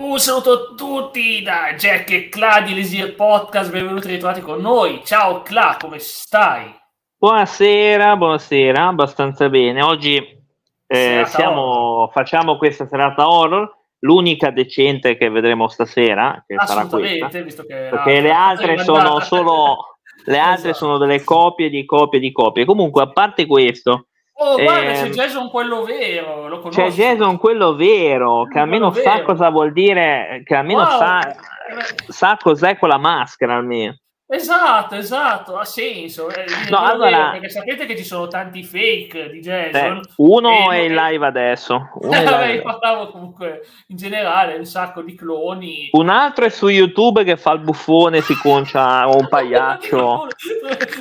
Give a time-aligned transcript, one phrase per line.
[0.00, 5.02] Un saluto a tutti da Jack e Cla di Lesir Podcast, benvenuti ritrovati con noi.
[5.04, 6.72] Ciao Cla, come stai?
[7.16, 9.82] Buonasera, buonasera, abbastanza bene.
[9.82, 10.24] Oggi
[10.86, 17.64] eh, siamo, facciamo questa serata horror, l'unica decente che vedremo stasera, che sarà questa, visto
[17.64, 20.84] che perché le altre sono solo le altre esatto.
[20.84, 22.64] sono delle copie di copie di copie.
[22.64, 24.07] Comunque, a parte questo,
[24.40, 26.80] Oh, guarda, c'è ehm, Jason quello vero, lo conosco.
[26.80, 29.24] C'è Jason quello vero, che almeno sa vero.
[29.24, 30.96] cosa vuol dire, che almeno wow.
[30.96, 31.36] sa,
[32.06, 33.96] sa cos'è quella maschera almeno.
[34.30, 36.28] Esatto, esatto, ha senso.
[36.28, 39.96] Eh, no, allora, perché sapete che ci sono tanti fake di Jason.
[39.96, 41.88] Eh, uno è in live adesso.
[41.94, 45.88] Uno Vabbè, parlavo comunque in generale un sacco di cloni.
[45.92, 49.96] Un altro è su YouTube che fa il buffone, si concia un pagliaccio.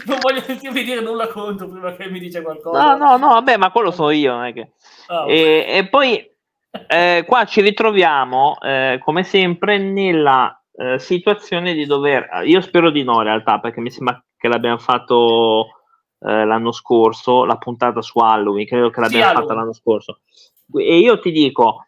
[0.05, 2.95] non voglio sentirmi dire nulla contro prima che mi dice qualcosa.
[2.95, 4.35] No, no, no, vabbè, ma quello sono io.
[4.35, 4.71] Non è che...
[5.07, 6.25] oh, e, e, poi
[6.87, 13.03] eh, qua ci ritroviamo, eh, come sempre, nella eh, situazione di dover, io spero di
[13.03, 15.69] no in realtà, perché mi sembra che l'abbiamo fatto
[16.19, 20.19] eh, l'anno scorso, la puntata su Halloween, credo che l'abbiamo sì, fatta l'anno scorso.
[20.75, 21.87] E io ti dico,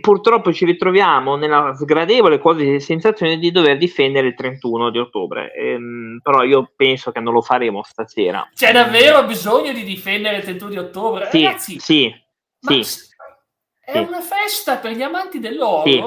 [0.00, 6.20] purtroppo ci ritroviamo nella sgradevole quasi sensazione di dover difendere il 31 di ottobre, ehm,
[6.22, 8.48] però io penso che non lo faremo stasera.
[8.54, 11.28] C'è davvero bisogno di difendere il 31 di ottobre?
[11.30, 12.14] Sì, Ragazzi, sì,
[12.60, 12.80] sì.
[12.80, 13.98] È sì.
[13.98, 15.82] una festa per gli amanti dell'oro.
[15.90, 16.02] Sì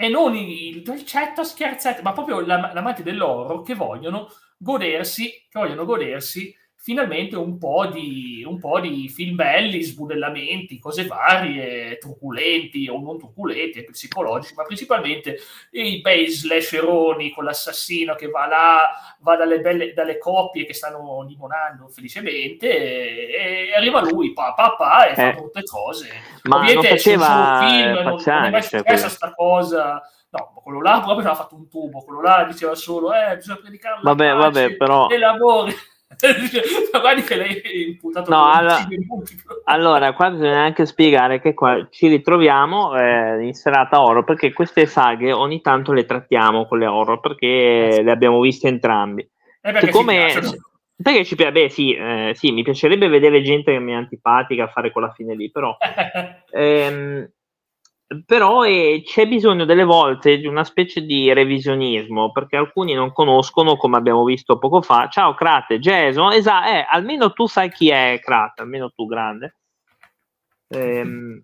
[0.00, 6.54] e non il dolcetto scherzetto, ma proprio l'amante dell'oro che vogliono godersi, che vogliono godersi
[6.80, 13.18] finalmente un po' di, un po' di film belli, sbudellamenti, cose varie, truculenti o non
[13.18, 15.38] truculenti, psicologici, ma principalmente
[15.72, 18.90] i bei slasheroni con l'assassino che va là,
[19.20, 25.08] va dalle, belle, dalle coppie che stanno limonando felicemente e, e arriva lui, papà, pa,
[25.08, 25.36] e fa eh.
[25.36, 26.08] tutte cose.
[26.44, 30.82] Ma Ovviamente non faceva film, non, non è mai successa cioè, sta cosa No, quello
[30.82, 34.76] là proprio aveva fatto un tubo, quello là diceva solo, eh, bisogna predicare Vabbè, vabbè,
[34.76, 35.08] però...
[35.08, 35.74] E lavori.
[37.00, 38.88] Guardi che lei è imputato no, allora,
[39.64, 44.86] allora, qua bisogna anche spiegare che qua ci ritroviamo eh, in serata horror perché queste
[44.86, 49.28] saghe ogni tanto le trattiamo con le horror perché eh, le abbiamo viste entrambi.
[49.60, 50.32] Eh, Siccome,
[51.00, 54.64] perché ci piace, beh, sì, eh, sì, mi piacerebbe vedere gente che mi è antipatica
[54.64, 55.76] a fare quella fine lì, però
[56.50, 57.30] ehm,
[58.24, 63.76] però eh, c'è bisogno delle volte di una specie di revisionismo perché alcuni non conoscono
[63.76, 65.08] come abbiamo visto poco fa.
[65.08, 69.56] Ciao Crate, Jason esatto, eh, almeno tu sai chi è Crate almeno tu grande.
[70.68, 71.42] Ehm,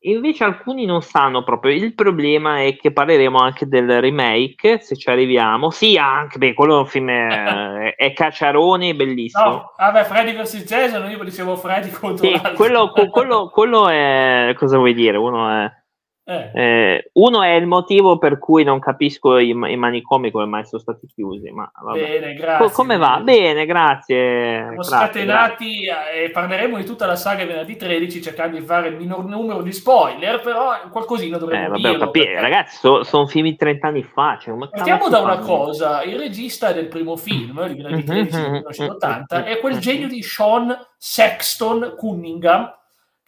[0.00, 1.72] invece alcuni non sanno proprio.
[1.72, 5.70] Il problema è che parleremo anche del remake se ci arriviamo.
[5.70, 9.44] Sì anche beh quello è un film è, è cacciarone bellissimo.
[9.44, 14.76] No, vabbè Freddy vs Jason io dicevo Freddy contro sì, quello, quello, quello, è cosa
[14.76, 15.16] vuoi dire?
[15.16, 15.84] Uno è
[16.28, 16.50] eh.
[16.52, 20.82] Eh, uno è il motivo per cui non capisco i, i manicomi come mai sono
[20.82, 21.50] stati chiusi.
[21.50, 22.00] Ma vabbè.
[22.00, 22.72] Bene, grazie.
[22.72, 23.20] come va?
[23.22, 24.56] Bene, grazie.
[24.56, 26.24] Siamo grazie, scatenati grazie.
[26.24, 29.70] e parleremo di tutta la saga venerdì 13 cercando di fare il minor numero di
[29.70, 32.10] spoiler, però qualcosina dovremmo eh, vabbè, dirlo.
[32.10, 32.40] Perché...
[32.40, 34.36] Ragazzi, so, sono film di 30 anni fa.
[34.40, 39.44] Cioè, Partiamo da una cosa, il regista del primo film, il venerdì 13 del 1980,
[39.44, 42.68] è quel genio di Sean Sexton Cunningham,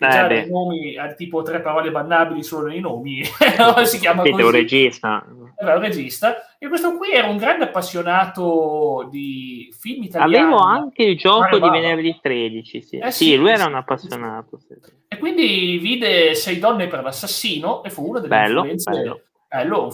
[0.06, 0.42] eh, già beh.
[0.42, 3.22] dei nomi ha tipo tre parole bannabili solo nei nomi,
[3.84, 4.40] si chiama così.
[4.40, 5.24] È un regista.
[5.56, 6.36] È un regista.
[6.56, 10.36] E questo qui era un grande appassionato di film italiani.
[10.36, 12.98] Avevo anche il gioco di venerdì 13, sì.
[12.98, 14.58] Eh, sì, sì, lui era un appassionato.
[14.58, 14.74] Sì.
[15.08, 18.90] E quindi vide Sei donne per l'assassino e fu una delle bello, influenze...
[18.90, 19.22] Bello.
[19.50, 19.88] Bello,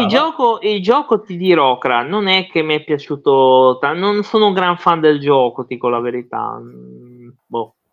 [0.00, 4.24] il, gioco, il gioco ti dirò, Cra, non è che mi è piaciuto, t- non
[4.24, 6.60] sono un gran fan del gioco, dico la verità.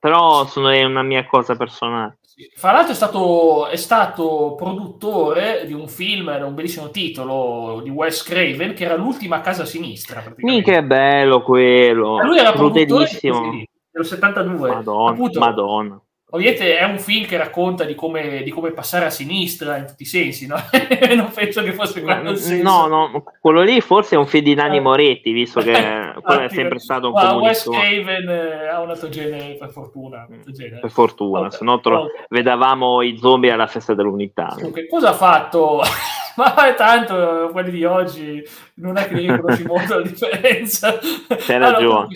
[0.03, 2.17] Però sono, è una mia cosa personale.
[2.57, 7.89] Fra l'altro è stato, è stato produttore di un film, era un bellissimo titolo, di
[7.89, 10.21] Wes Craven, che era l'ultima casa sinistra.
[10.39, 12.17] Mica è bello quello.
[12.17, 14.69] Ma lui era produttore dello 72.
[14.73, 16.01] Madonna, Appunto, Madonna.
[16.33, 20.01] Ovviamente è un film che racconta di come, di come, passare a sinistra in tutti
[20.01, 20.55] i sensi, no?
[21.15, 22.63] non penso che fosse quello il senso.
[22.63, 24.81] No, no, quello lì forse è un film di Nanni eh.
[24.81, 25.73] Moretti, visto che
[26.23, 27.35] quello è sempre stato un po'.
[27.37, 30.27] West Haven eh, ha un altro genere, per fortuna.
[30.47, 30.79] Genere.
[30.79, 31.51] Per fortuna, okay.
[31.51, 32.25] se no tro- okay.
[32.29, 34.55] vedavamo i zombie alla festa dell'unità.
[34.59, 34.87] Okay.
[34.87, 35.81] Cosa ha fatto?
[36.35, 38.43] Ma tanto quelli di oggi
[38.77, 40.97] non è che riconosci molto la differenza.
[40.97, 42.07] C'è allora, ragione.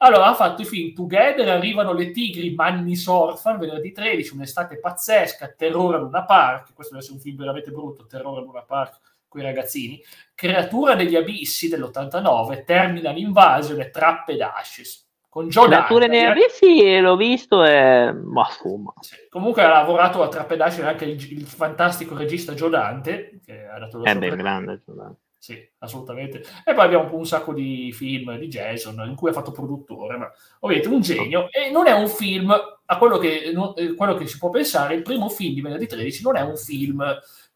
[0.00, 5.54] Allora ha fatto i film Together, Arrivano le tigri, Manni Sorfan, venerdì 13, un'estate pazzesca,
[5.56, 9.00] Terrore a Luna Park, questo deve essere un film veramente brutto, Terrore a Luna Park
[9.26, 10.00] con i ragazzini,
[10.34, 15.06] Creatura degli abissi dell'89, Terminal Invasion e Trapped Ashes.
[15.28, 18.12] con Joe Nature Nere, sì, l'ho visto e...
[18.12, 18.92] Ma insomma.
[19.28, 24.02] Comunque ha lavorato a Trapedasci anche il, il, fantastico regista Joe Dante, che ha dato
[24.04, 25.20] È ben grande Joe Dante.
[25.40, 26.42] Sì, assolutamente.
[26.64, 30.30] E poi abbiamo un sacco di film di Jason in cui ha fatto produttore, ma
[30.60, 31.48] ovviamente un genio.
[31.50, 35.02] E non è un film, a quello che, eh, quello che si può pensare, il
[35.02, 37.04] primo film di venerdì 13 non è un film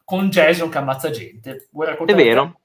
[0.05, 1.67] con Jason che ammazza gente.
[1.71, 2.21] Vuoi raccontare?
[2.21, 2.59] È vero.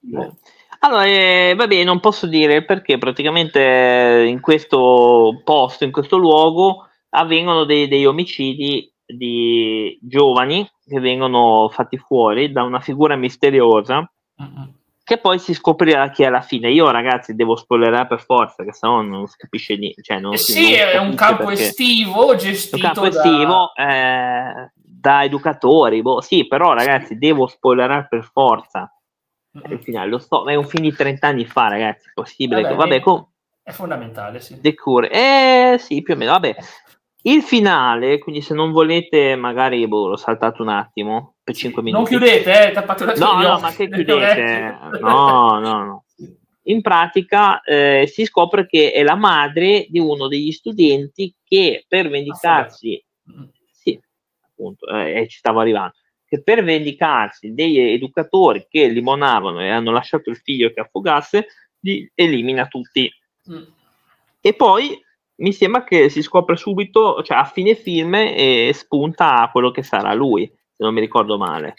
[0.81, 7.65] Allora, eh, vabbè, non posso dire perché praticamente in questo posto, in questo luogo, avvengono
[7.65, 14.09] dei, degli omicidi di giovani che vengono fatti fuori da una figura misteriosa.
[14.37, 14.78] Uh-uh
[15.09, 16.71] che poi si scoprirà chi è alla fine.
[16.71, 20.03] Io, ragazzi, devo spoilerare per forza, che sennò non si capisce niente.
[20.03, 23.09] Cioè, non eh sì, non è un campo estivo gestito un campo da...
[23.09, 26.03] estivo eh, da educatori.
[26.03, 28.95] Boh, sì, però, ragazzi, devo spoilerare per forza.
[29.57, 29.73] Mm-hmm.
[29.73, 32.61] Il finale, lo so, è un film di 30 anni fa, ragazzi, possibile.
[32.61, 33.27] Vabbè, vabbè com-
[33.63, 34.61] è fondamentale, sì.
[34.61, 35.11] Decure.
[35.11, 36.33] Eh, sì, più o meno.
[36.33, 36.55] Vabbè,
[37.23, 42.15] il finale, quindi se non volete, magari boh, l'ho saltato un attimo per 5 minuti.
[42.15, 44.79] Non chiudete, eh, tappato la No, no, ma che chiudete?
[45.01, 46.05] No, no, no.
[46.65, 52.09] In pratica eh, si scopre che è la madre di uno degli studenti che per
[52.09, 53.99] vendicarsi, ah, sì,
[54.47, 55.95] appunto, eh, ci stavo arrivando,
[56.27, 61.47] che per vendicarsi degli educatori che limonavano e hanno lasciato il figlio che affogasse,
[61.81, 63.11] li elimina tutti.
[63.51, 63.63] Mm.
[64.41, 65.03] E poi
[65.39, 70.13] mi sembra che si scopre subito, cioè a fine film, e spunta quello che sarà
[70.13, 71.75] lui, se non mi ricordo male.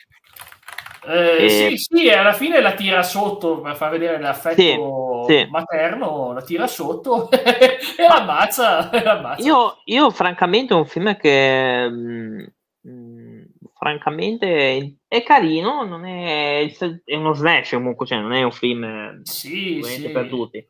[1.06, 1.50] Eh, e...
[1.50, 5.48] Sì, sì, alla fine la tira sotto per far vedere l'affetto sì, sì.
[5.50, 7.78] materno, la tira sotto e
[8.08, 8.90] l'ammazza.
[8.92, 9.42] L'ammazza.
[9.46, 12.52] Io, io, francamente, è un film che mh,
[12.88, 16.70] mm, mh, francamente è carino, non è,
[17.04, 20.10] è uno slash comunque, cioè non è un film sì, sì.
[20.10, 20.66] per tutti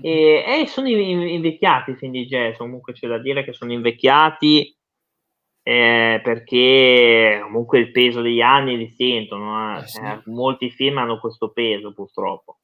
[0.00, 4.76] e, e sono invecchiati i film di jazz, comunque c'è da dire che sono invecchiati
[5.68, 9.76] eh, perché comunque il peso degli anni li sentono.
[9.76, 9.80] Eh.
[9.80, 10.00] Eh, sì.
[10.00, 12.60] Eh, molti film hanno questo peso purtroppo.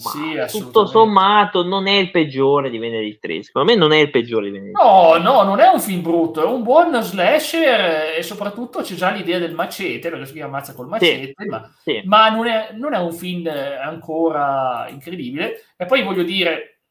[0.00, 4.10] Sì, tutto sommato non è il peggiore di Venerdì 13 secondo me non è il
[4.10, 8.22] peggiore di Venerdì no no non è un film brutto è un buon slasher e
[8.22, 12.02] soprattutto c'è già l'idea del macete perché si ammazza col macete sì, ma, sì.
[12.04, 15.64] ma non, è, non, è, un film ancora incredibile.
[15.76, 16.82] E poi voglio dire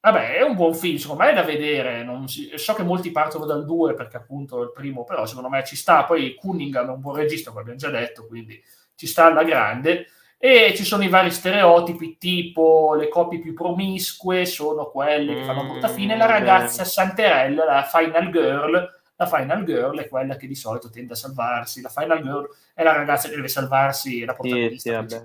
[0.00, 3.46] vabbè è un buon film secondo me è da vedere si, so che molti partono
[3.46, 6.04] dal 2 perché appunto è il primo però secondo me ci sta.
[6.04, 8.60] Poi Cunningham è un buon regista come abbiamo già detto quindi
[8.94, 10.06] ci sta alla grande
[10.44, 15.66] e ci sono i vari stereotipi, tipo le coppie più promiscue sono quelle che fanno
[15.66, 20.48] brutta fine, la mm, ragazza Santerella, la final girl, la final girl è quella che
[20.48, 24.34] di solito tende a salvarsi, la final girl è la ragazza che deve salvarsi, la
[24.34, 25.22] protagonista sì, sì.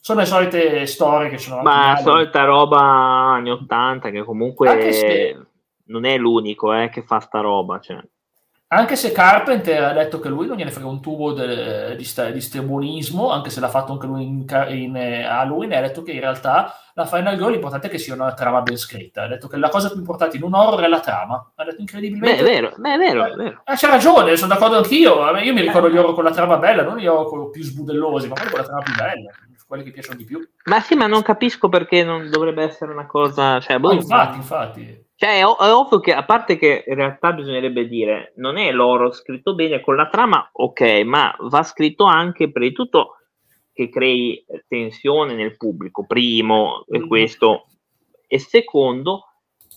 [0.00, 1.62] Sono le solite storie che sono...
[1.62, 5.46] Ma la solita roba anni 80 che comunque se...
[5.84, 7.78] non è l'unico eh, che fa sta roba.
[7.78, 8.00] Cioè.
[8.68, 12.40] Anche se Carpenter ha detto che lui non gliene frega un tubo de, di, di
[12.40, 16.74] stemonismo, anche se l'ha fatto anche lui in, in Halloween, ha detto che in realtà
[16.94, 19.22] la Final Girl l'importante è che sia una trama ben scritta.
[19.22, 21.52] Ha detto che la cosa più importante in un horror è la trama.
[21.54, 22.42] Ha detto incredibilmente.
[22.42, 23.62] Beh, è vero, beh, è vero, è vero.
[23.64, 25.36] Eh, c'ha ragione, sono d'accordo anch'io.
[25.38, 28.34] Io mi ricordo gli horror con la trama bella, non gli horror più sbudellosi, ma
[28.34, 29.30] con la trama più bella
[29.66, 30.48] quelli che piacciono di più.
[30.66, 33.60] Ma sì, ma non capisco perché non dovrebbe essere una cosa.
[33.60, 35.05] Cioè, boh, oh, infatti, infatti.
[35.18, 39.54] Cioè, è, ovvio che, a parte che in realtà bisognerebbe dire, non è l'oro scritto
[39.54, 43.16] bene con la trama, ok, ma va scritto anche, prima di tutto,
[43.72, 47.06] che crei tensione nel pubblico, primo, e mm.
[47.06, 47.66] questo,
[48.26, 49.28] e secondo,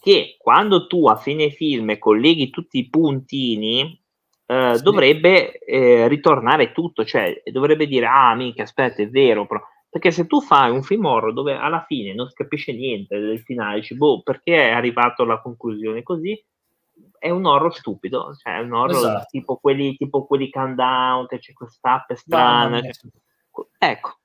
[0.01, 3.97] che quando tu a fine film colleghi tutti i puntini,
[4.45, 4.83] eh, sì.
[4.83, 10.27] dovrebbe eh, ritornare tutto, cioè dovrebbe dire, ah, mica, aspetta, è vero, però perché se
[10.27, 13.95] tu fai un film horror dove alla fine non si capisce niente del finale, dici,
[13.95, 16.39] boh, perché è arrivato alla conclusione così?
[17.17, 19.25] È un horror stupido, cioè è un horror esatto.
[19.29, 22.81] tipo quelli tipo quelli countdown, che c'è quest'app strana.
[22.81, 22.91] Cioè,
[23.79, 24.18] ecco,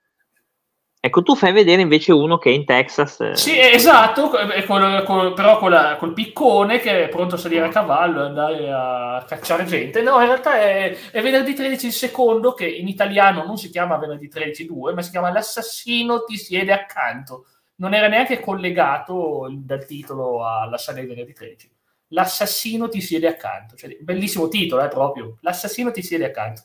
[1.06, 3.20] Ecco, tu fai vedere invece uno che è in Texas.
[3.20, 7.66] Eh, sì, esatto, con, con, però con la, col piccone che è pronto a salire
[7.66, 10.00] a cavallo e andare a cacciare gente.
[10.00, 13.98] No, in realtà è, è, venerdì 13 il secondo, che in italiano non si chiama
[13.98, 17.48] venerdì 13 2, ma si chiama L'assassino ti siede accanto.
[17.76, 21.70] Non era neanche collegato dal titolo alla saga di venerdì 13.
[22.08, 23.76] L'assassino ti siede accanto.
[23.76, 25.36] Cioè, bellissimo titolo, è eh, proprio.
[25.42, 26.62] L'assassino ti siede accanto.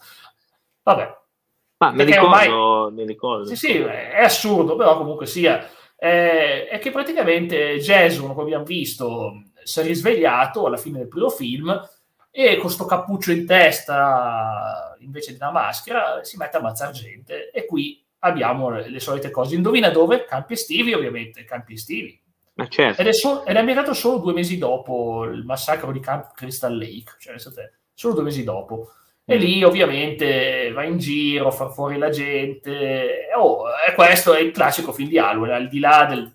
[0.84, 1.14] Vabbè,
[1.80, 2.94] ma mi ricordo, ormai...
[2.94, 3.46] mi ricordo.
[3.46, 5.68] Sì, sì, è assurdo, però comunque sia.
[5.98, 11.30] Eh, è che praticamente Jason, come abbiamo visto, si è risvegliato alla fine del primo
[11.30, 11.70] film
[12.32, 17.50] e con questo cappuccio in testa, invece di una maschera, si mette a ammazzare gente.
[17.52, 19.56] E qui abbiamo le, solite cose.
[19.56, 20.26] Indovina dove?
[20.26, 22.22] Campi estivi, ovviamente, campi estivi.
[22.68, 23.02] certo.
[23.02, 26.76] ed, è so- ed, è ambientato solo due mesi dopo il massacro di Camp Crystal
[26.76, 27.36] Lake, cioè
[27.94, 28.92] solo due mesi dopo.
[29.30, 33.28] E lì ovviamente va in giro, fa fuori la gente.
[33.38, 36.34] Oh, e questo è il classico film di Halloween, al di là del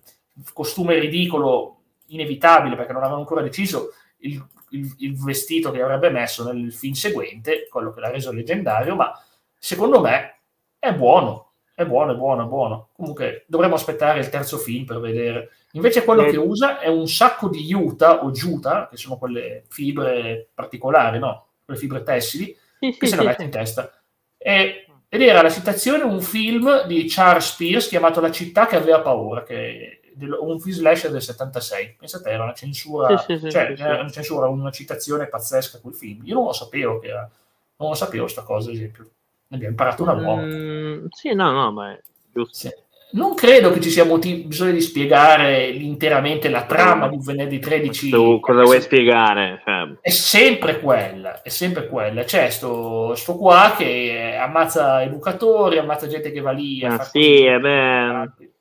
[0.53, 1.75] costume ridicolo,
[2.07, 6.93] inevitabile perché non avevano ancora deciso il, il, il, vestito che avrebbe messo nel film
[6.93, 9.11] seguente, quello che l'ha reso leggendario, ma
[9.57, 10.39] secondo me
[10.79, 12.89] è buono, è buono, è buono, è buono.
[12.95, 15.49] Comunque dovremmo aspettare il terzo film per vedere.
[15.71, 16.31] Invece quello eh.
[16.31, 21.47] che usa è un sacco di juta o giuta, che sono quelle fibre particolari, no?
[21.65, 23.91] Quelle fibre tessili, sì, che sì, se la mette in testa.
[24.37, 29.01] E, ed era la citazione un film di Charles Spears chiamato La città che aveva
[29.01, 31.95] paura, che un film slasher del 76.
[31.97, 36.21] Pensate, era una censura, sì, sì, cioè, sì, una censura, una citazione pazzesca quel film.
[36.25, 37.29] Io non lo sapevo che era,
[37.77, 39.09] non lo sapevo questa cosa, ad esempio.
[39.47, 40.41] Ne abbiamo imparato una nuova.
[40.41, 42.01] Mm, sì, no, no, ma è
[42.33, 42.69] giusto.
[43.15, 48.09] Non credo che ci sia motivo, bisogno di spiegare interamente la trama di venerdì 13.
[48.09, 49.61] Tu cosa vuoi spiegare?
[49.63, 49.97] Cioè...
[50.01, 52.23] È sempre quella, è sempre quella.
[52.23, 56.83] C'è sto, sto qua che ammazza educatori, ammazza gente che va lì.
[56.83, 58.53] Ah, sì, è beh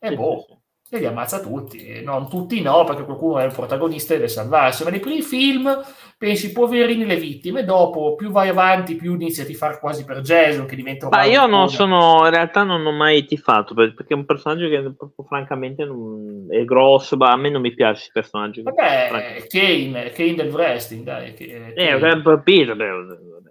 [0.00, 0.46] e boh,
[0.90, 2.02] e li ammazza tutti.
[2.02, 4.84] Non tutti no, perché qualcuno è il protagonista e deve salvarsi.
[4.84, 5.82] Ma nei primi film
[6.16, 10.66] pensi, poverini le vittime, dopo più vai avanti, più inizi a tifare quasi per Jason,
[10.66, 14.14] che diventa un Ma io non sono, in realtà non ho mai tifato, perché è
[14.14, 18.38] un personaggio che proprio, francamente non, è grosso, ma a me non mi piace questo
[18.38, 18.62] personaggio.
[18.62, 21.34] Vabbè, Kane, Kane del wrestling, dai.
[21.34, 22.74] Che, eh, ho capito,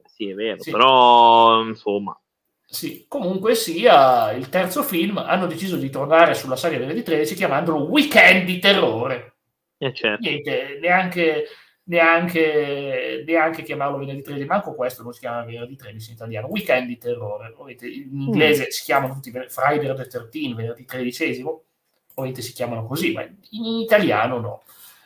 [0.05, 0.71] sì, è vero, sì.
[0.71, 2.19] però insomma
[2.69, 7.85] sì, comunque sia, il terzo film hanno deciso di tornare sulla serie venerdì 13 chiamandolo
[7.85, 9.35] Weekend di terrore.
[9.77, 10.27] Eh certo.
[10.27, 11.45] Niente, neanche,
[11.83, 16.87] neanche, neanche chiamarlo venerdì 13, manco questo non si chiama venerdì 13 in italiano, Weekend
[16.87, 17.53] di terrore.
[17.53, 18.21] Ovviamente in mm.
[18.21, 18.69] inglese mm.
[18.69, 21.43] si chiamano tutti Friday the 13, venerdì 13,
[22.15, 24.63] ovviamente si chiamano così, ma in italiano no.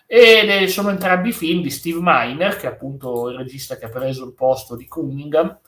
[0.07, 4.25] Ed sono entrambi film di Steve Miner, che è appunto il regista che ha preso
[4.25, 5.59] il posto di Cunningham,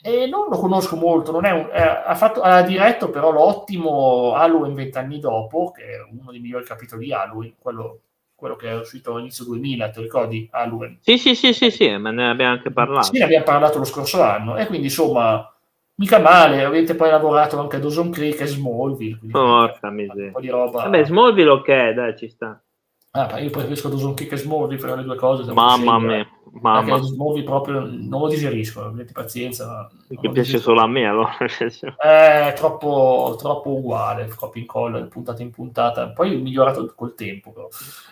[0.00, 4.34] e non lo conosco molto, non è un, è, ha, fatto, ha, diretto però l'ottimo
[4.34, 8.00] Halloween vent'anni dopo, che è uno dei migliori capitoli di Halloween, quello,
[8.34, 10.98] quello che è uscito all'inizio 2000, ti ricordi Halloween?
[11.00, 13.06] Sì, sì, sì, sì, sì, ma ne abbiamo anche parlato.
[13.06, 15.52] Sì, ne abbiamo parlato lo scorso anno, e quindi insomma,
[15.96, 19.30] mica male, avete poi lavorato anche a Dawson Creek e Smallville.
[19.32, 20.26] Porca miseria.
[20.26, 20.82] Un po' di roba.
[20.84, 22.62] Vabbè, Smallville ok, dai, ci sta.
[23.10, 25.50] Ah, io preferisco Dawson Kick e Smallville per le due cose.
[25.52, 26.28] Mamma mia,
[26.60, 26.84] mamma.
[26.84, 29.90] Perché Smallville proprio non lo digerisco, avete pazienza.
[30.08, 31.34] Che piace solo a me allora.
[31.98, 36.10] è troppo, troppo uguale, troppo in colla, puntata in puntata.
[36.10, 37.52] Poi migliorato col tempo.
[37.52, 37.68] Però.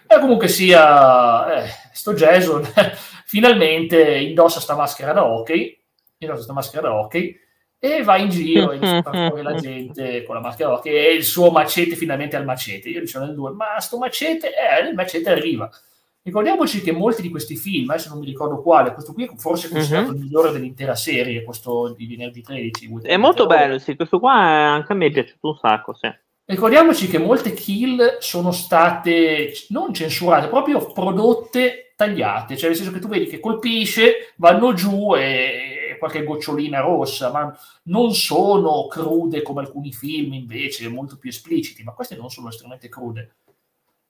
[0.06, 2.66] E comunque sia, eh, sto Jason
[3.26, 5.78] finalmente indossa sta maschera da hockey,
[6.18, 7.44] indossa sta maschera da hockey
[7.94, 11.24] e va in giro e fa fuori la gente con la maschera che è il
[11.24, 12.88] suo macete finalmente al macete.
[12.88, 15.70] Io dicevo nel 2, ma sto macete, eh, il macete arriva.
[16.26, 19.70] Ricordiamoci che molti di questi film, adesso non mi ricordo quale, questo qui forse è
[19.70, 20.16] considerato uh-huh.
[20.16, 22.90] il migliore dell'intera serie, questo di venerdì 13.
[23.02, 26.12] È molto bello, sì, questo qua anche a me è piaciuto un sacco, sì.
[26.48, 32.98] Ricordiamoci che molte kill sono state non censurate, proprio prodotte tagliate, cioè nel senso che
[32.98, 39.60] tu vedi che colpisce, vanno giù e qualche gocciolina rossa, ma non sono crude come
[39.60, 43.36] alcuni film invece, molto più espliciti, ma queste non sono estremamente crude.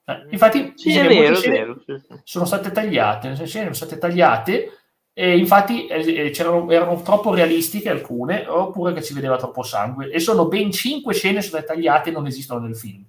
[0.05, 1.83] Eh, infatti, sì, è vero, è vero,
[2.23, 4.71] sono state tagliate, nel senso sono state tagliate
[5.13, 10.21] e infatti eh, eh erano troppo realistiche alcune, oppure che si vedeva troppo sangue, e
[10.21, 13.05] sono ben cinque scene state tagliate e non esistono nel film.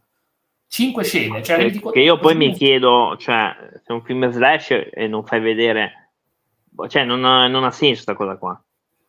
[0.68, 1.44] Cinque scene.
[1.44, 5.40] Cioè, che, che io poi mi chiedo, cioè, se un film slash e non fai
[5.40, 6.12] vedere,
[6.88, 8.62] cioè, non ha, non ha senso questa cosa qua.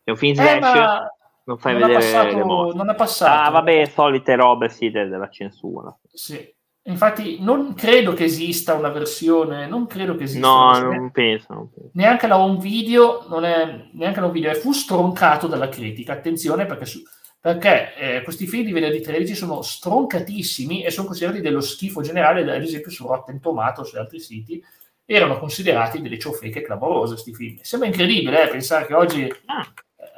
[0.08, 1.12] È un film slash, eh,
[1.44, 2.76] non fai non vedere passato, le morti.
[2.78, 3.46] Non è passato.
[3.46, 5.94] Ah, vabbè, solite robe, sì, della censura.
[6.10, 6.56] Sì.
[6.84, 10.46] Infatti, non credo che esista una versione, non credo che esista.
[10.46, 14.54] No, non penso, non penso, Neanche la home video, non è, neanche la home video,
[14.54, 16.14] fu stroncato dalla critica.
[16.14, 17.02] Attenzione perché, su,
[17.38, 22.40] perché eh, questi film di venerdì 13 sono stroncatissimi e sono considerati dello schifo generale,
[22.40, 24.64] ad esempio su Rotten Tomatoes e altri siti,
[25.04, 27.58] erano considerati delle ciofeche clamorose questi film.
[27.60, 29.70] Sembra incredibile eh, pensare che oggi ah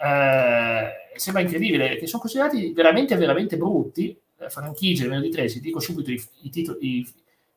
[0.03, 4.17] eh, sembra incredibile, che sono considerati veramente, veramente brutti.
[4.39, 7.09] Eh, franchigie, venerdì 13, dico subito i, i, titoli, i,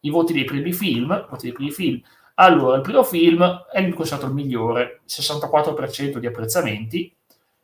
[0.01, 2.01] i, voti dei primi film, voti dei primi film.
[2.35, 7.15] Allora, il primo film è considerato il migliore, 64% di apprezzamenti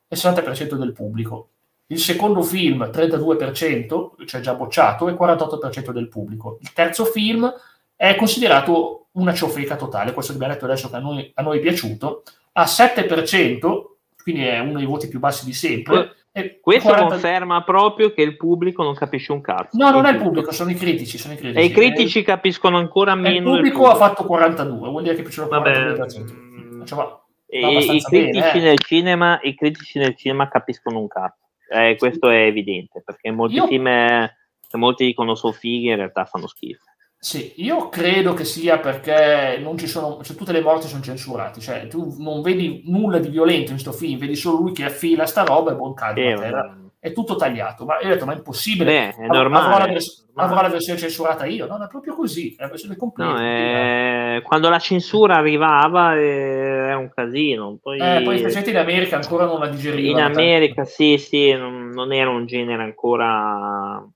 [0.07, 1.49] e 60% del pubblico.
[1.87, 6.59] Il secondo film, 32%, cioè già bocciato, e 48% del pubblico.
[6.61, 7.51] Il terzo film
[7.95, 11.57] è considerato una ciofeca totale, questo che abbiamo detto adesso che a noi, a noi
[11.57, 13.88] è piaciuto, ha 7%,
[14.31, 16.15] quindi è uno dei voti più bassi di sempre.
[16.31, 17.13] E Questo 40...
[17.13, 19.75] conferma proprio che il pubblico non capisce un cazzo.
[19.77, 21.17] No, non è il pubblico, sono i critici.
[21.17, 21.59] Sono i critici.
[21.59, 23.49] E i critici eh, capiscono ancora meno.
[23.49, 26.33] Il pubblico ha fatto 42, vuol dire che piacciono 42%.
[26.33, 27.17] Mm, cioè,
[27.47, 28.61] i, i, critici bene, eh.
[28.61, 31.47] nel cinema, I critici nel cinema capiscono un cazzo.
[31.71, 33.65] Eh, questo è evidente, perché molti Io...
[33.65, 34.35] film, eh,
[34.73, 36.88] molti dicono sono fighi, in realtà fanno schifo.
[37.21, 41.59] Sì, io credo che sia perché non ci sono, cioè tutte le morti sono censurate,
[41.59, 45.25] cioè tu non vedi nulla di violento in questo film, vedi solo lui che affila
[45.25, 48.37] sta roba e buon caldo, eh, è tutto tagliato, ma io ho detto, ma è
[48.37, 52.15] impossibile, Beh, è normale, avrò, la, vers- avrò la versione censurata io, no, è proprio
[52.15, 53.31] così, è la versione completa.
[53.33, 59.17] No, eh, quando la censura arrivava eh, era un casino, poi, eh, poi in America
[59.17, 60.19] ancora non la digerivano.
[60.19, 64.07] In America sì, sì, non, non era un genere ancora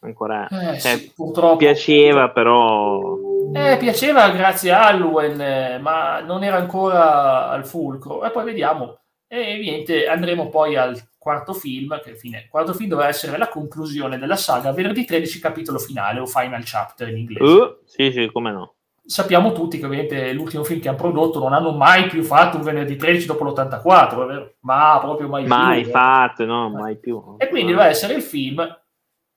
[0.00, 1.56] ancora eh, cioè, sì, purtroppo.
[1.56, 3.18] piaceva però
[3.52, 8.24] eh, piaceva grazie a Halloween eh, ma non era ancora al fulcro.
[8.24, 8.98] E poi vediamo.
[9.26, 13.48] E niente andremo poi al quarto film che fine, il quarto film doveva essere la
[13.48, 17.42] conclusione della saga venerdì 13 capitolo finale o final chapter in inglese.
[17.42, 18.74] Uh, sì sì come no.
[19.04, 22.62] Sappiamo tutti che ovviamente l'ultimo film che hanno prodotto non hanno mai più fatto un
[22.62, 27.36] venerdì 13 dopo l'84 ma proprio mai, mai più mai fatto no mai più.
[27.38, 28.64] E quindi doveva essere il film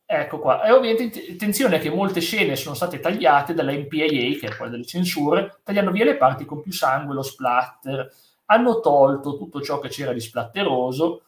[0.06, 4.56] Ecco qua, e ovviamente attenzione che molte scene sono state tagliate dalla MPAA, che è
[4.56, 8.14] quella delle censure, tagliando via le parti con più sangue, lo splatter,
[8.46, 11.24] hanno tolto tutto ciò che c'era di splatteroso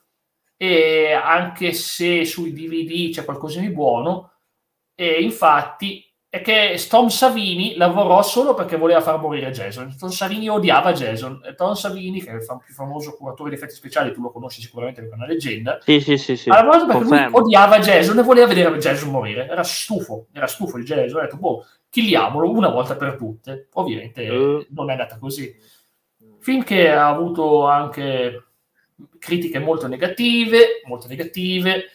[0.58, 4.34] e anche se sui DVD c'è qualcosa di buono,
[4.94, 6.05] e infatti
[6.36, 9.96] è che Tom Savini lavorò solo perché voleva far morire Jason.
[9.98, 11.42] Tom Savini odiava Jason.
[11.56, 15.00] Tom Savini, che è il più famoso curatore di effetti speciali, tu lo conosci sicuramente
[15.00, 15.80] perché è una leggenda.
[15.82, 16.36] Sì, sì, sì.
[16.36, 16.50] sì.
[16.50, 19.48] Ha lavorato perché lui odiava Jason e voleva vedere Jason morire.
[19.48, 21.20] Era stufo, era stufo il Jason.
[21.20, 23.70] Ha detto, boh, killiamolo una volta per tutte.
[23.74, 24.66] Ovviamente uh.
[24.72, 25.56] non è andata così.
[26.42, 28.44] Film che ha avuto anche
[29.20, 31.86] critiche molto negative, molto negative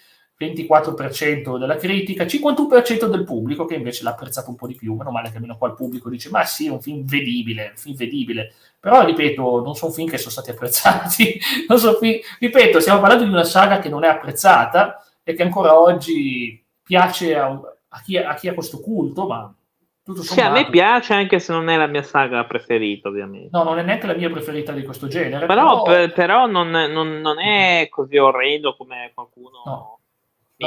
[0.40, 4.94] 24% della critica, 51% del pubblico che invece l'ha apprezzato un po' di più.
[4.94, 7.76] Meno male che almeno qua il pubblico dice: Ma sì, è un film vedibile, un
[7.76, 8.54] film vedibile.
[8.80, 11.38] Però ripeto, non sono film che sono stati apprezzati.
[12.00, 12.18] film...
[12.38, 17.36] Ripeto, stiamo parlando di una saga che non è apprezzata e che ancora oggi piace
[17.36, 17.48] a,
[17.88, 19.54] a, chi, a chi, ha questo culto, ma
[20.02, 20.40] tutto sommato.
[20.40, 23.50] Sì, a me piace anche se non è la mia saga preferita, ovviamente.
[23.52, 25.44] No, non è neanche la mia preferita di questo genere.
[25.44, 25.82] Però, però...
[25.82, 29.62] Per, però non, non, non, è così orrendo come qualcuno.
[29.66, 29.99] No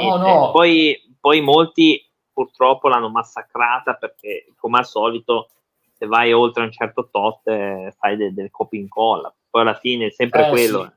[0.02, 0.50] No, no.
[0.50, 5.50] Poi, poi molti purtroppo l'hanno massacrata perché, come al solito,
[5.92, 9.32] se vai oltre un certo tot eh, fai del, del copia incolla.
[9.48, 10.92] Poi alla fine è sempre eh, quello.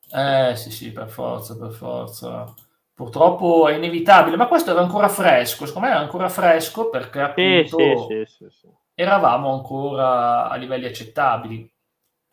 [0.00, 0.14] Sì.
[0.16, 2.52] Eh sì, sì, per forza, per forza.
[2.92, 5.64] Purtroppo è inevitabile, ma questo era ancora fresco.
[5.64, 11.72] Secondo me era ancora fresco perché appunto sì, sì, eravamo ancora a livelli accettabili.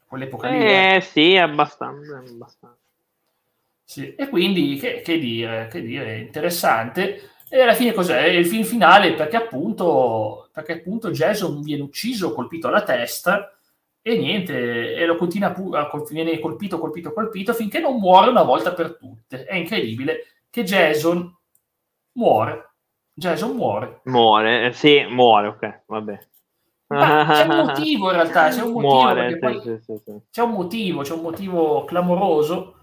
[0.08, 0.58] Quell'epoca lì.
[0.58, 2.18] Eh, eh sì, abbastanza.
[2.18, 2.87] abbastanza.
[3.90, 7.32] Sì, e quindi che, che, dire, che dire, interessante.
[7.50, 8.22] E alla fine cos'è?
[8.26, 13.58] Il film finale perché appunto, perché appunto Jason viene ucciso, colpito alla testa
[14.02, 18.74] e niente, e lo continua a viene colpito, colpito, colpito finché non muore una volta
[18.74, 19.46] per tutte.
[19.46, 21.34] È incredibile che Jason
[22.16, 22.74] muore.
[23.14, 24.02] Jason muore.
[24.04, 26.28] Muore, eh, sì, muore, ok, vabbè.
[26.88, 30.52] Ma c'è un motivo in realtà, c'è un motivo, muore, sì, sì, sì, c'è un
[30.52, 32.77] motivo, c'è un motivo clamoroso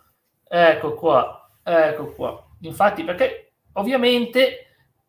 [0.56, 2.46] Ecco qua, ecco qua.
[2.60, 4.63] Infatti, perché ovviamente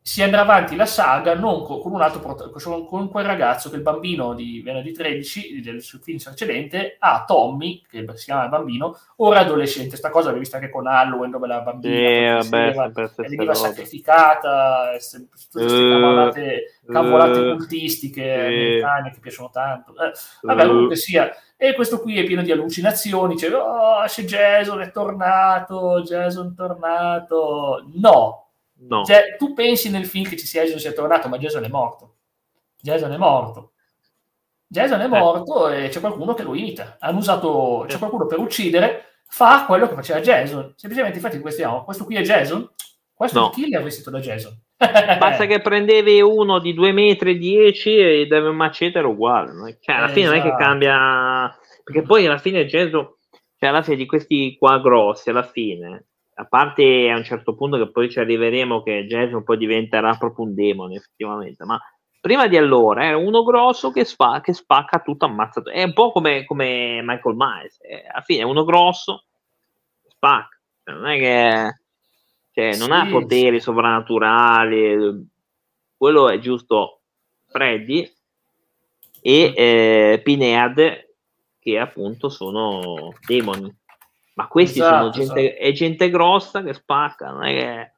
[0.08, 3.78] si andrà avanti la saga non con, con un altro con, con quel ragazzo che
[3.78, 9.40] il bambino di venerdì 13 del film precedente ha Tommy che si chiama bambino ora
[9.40, 9.98] adolescente.
[9.98, 14.92] Sta cosa l'hai vista anche con Halloween dove la bambina sì, vabbè, e veniva sacrificata
[14.92, 19.94] tutte queste uh, cavolate, cavolate uh, cultistiche uh, americane che piacciono tanto.
[19.94, 20.12] Eh,
[20.44, 21.36] vabbè comunque sia.
[21.58, 26.56] E questo qui è pieno di allucinazioni, dice, oh, c'è Jason, è tornato, Jason è
[26.56, 27.88] tornato.
[27.96, 28.45] No.
[28.88, 29.04] No.
[29.04, 32.16] Cioè, tu pensi nel film che ci sia Jason sia tornato, ma Jason è morto.
[32.80, 33.74] Jason è morto.
[34.68, 35.08] Jason è eh.
[35.08, 35.86] morto eh.
[35.86, 36.98] e c'è qualcuno che lo imita.
[37.00, 40.74] Hanno usato, c'è qualcuno per uccidere, fa quello che faceva Jason.
[40.76, 42.70] Semplicemente, infatti, questo, questo qui è Jason,
[43.14, 43.46] questo no.
[43.46, 44.60] è il killer vestito da Jason.
[44.78, 49.78] Basta che prendevi uno di 2 metri 10 e deve un macete era uguale.
[49.80, 50.64] Cioè, alla fine non è che esatto.
[50.64, 51.58] cambia.
[51.84, 52.98] Perché poi alla fine Gesù,
[53.58, 57.78] cioè alla fine di questi qua grossi, alla fine, a parte a un certo punto
[57.78, 61.80] che poi ci arriveremo che Gesù poi diventerà proprio un demone, effettivamente, ma
[62.20, 65.70] prima di allora era uno grosso che, spa, che spacca tutto ammazzato.
[65.70, 67.78] È un po' come, come Michael Myers.
[67.82, 69.26] Eh, alla fine è uno grosso,
[70.08, 70.60] spacca.
[70.84, 71.80] Cioè, non è che
[72.52, 73.64] cioè non sì, ha poteri sì.
[73.64, 75.30] sovrannaturali,
[75.98, 77.02] quello è giusto
[77.48, 78.12] Freddy
[79.22, 79.54] e mm.
[79.56, 81.10] eh, Pinhead
[81.60, 83.72] che appunto sono demoni.
[84.36, 85.64] Ma questi esatto, sono gente, esatto.
[85.64, 87.94] è gente grossa che spacca, non è che...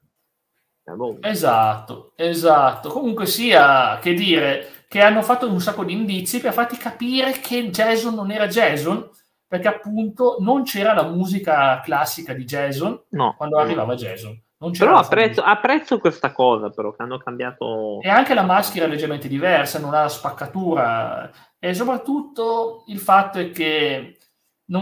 [1.22, 2.90] Esatto, esatto.
[2.90, 7.70] Comunque sia, che dire, che hanno fatto un sacco di indizi per farti capire che
[7.70, 9.10] Jason non era Jason,
[9.48, 14.40] perché appunto non c'era la musica classica di Jason no, quando arrivava Jason.
[14.78, 18.00] però apprezzo, apprezzo, questa cosa, però, che hanno cambiato...
[18.02, 21.32] E anche la maschera è leggermente diversa, non ha la spaccatura.
[21.60, 24.17] E soprattutto il fatto è che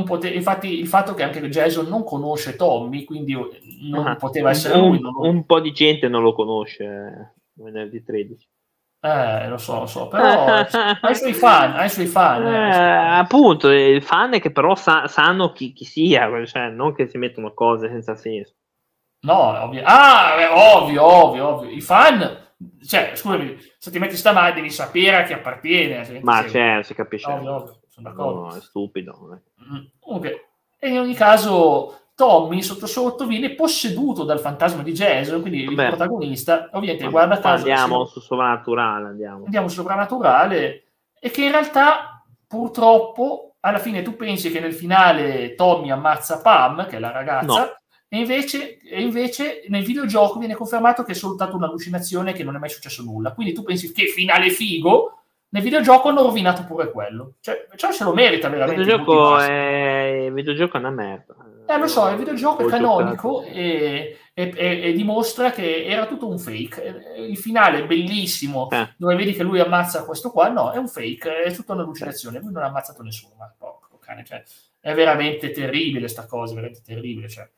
[0.03, 3.37] pote- infatti il fatto che anche Jason non conosce Tommy, quindi
[3.81, 4.99] non ah, poteva essere un, lui.
[4.99, 5.13] Non...
[5.17, 8.47] Un po' di gente non lo conosce eh, venerdì 13.
[9.01, 12.47] Eh, lo so, lo so, però ha i suoi fan, ha i suoi fan.
[12.47, 16.95] Eh, eh, appunto, i fan è che però sa- sanno chi, chi sia, cioè non
[16.95, 18.55] che si mettono cose senza senso.
[19.25, 19.83] No, ovvio.
[19.85, 21.69] Ah, beh, ovvio, ovvio, ovvio.
[21.69, 26.19] I fan, cioè, scusami, se ti metti stamani devi sapere a chi appartiene.
[26.21, 27.29] Ma c'è, cioè, si capisce.
[27.29, 28.41] Ovvio, ovvio, sono d'accordo.
[28.41, 29.41] No, è stupido.
[29.71, 30.49] Mm, comunque,
[30.81, 35.83] in ogni caso, Tommy sotto sotto viene posseduto dal fantasma di Jason, quindi Beh.
[35.83, 37.65] il protagonista, ovviamente guarda caso...
[37.65, 39.45] Andiamo su soprannaturale, andiamo.
[39.45, 40.83] Andiamo su soprannaturale,
[41.19, 46.87] e che in realtà purtroppo alla fine tu pensi che nel finale Tommy ammazza Pam,
[46.87, 47.79] che è la ragazza, no.
[48.09, 52.59] e, invece, e invece nel videogioco viene confermato che è soltanto un'allucinazione che non è
[52.59, 53.33] mai successo nulla.
[53.33, 57.35] Quindi tu pensi che finale figo, nel videogioco hanno rovinato pure quello.
[57.39, 58.81] Cioè, cioè se lo merita veramente.
[58.81, 60.25] Il videogioco, è...
[60.25, 61.35] il videogioco è una merda.
[61.67, 66.27] Eh, lo so, il videogioco è canonico e, e, e, e, dimostra che era tutto
[66.27, 67.15] un fake.
[67.17, 68.93] Il finale è bellissimo, eh.
[68.97, 72.39] dove vedi che lui ammazza questo qua, no, è un fake, è tutta un'allucinazione.
[72.39, 74.43] Lui non ha ammazzato nessuno, ma porco cane, cioè,
[74.79, 77.27] è veramente terribile sta cosa, è veramente terribile.
[77.27, 77.49] Cioè.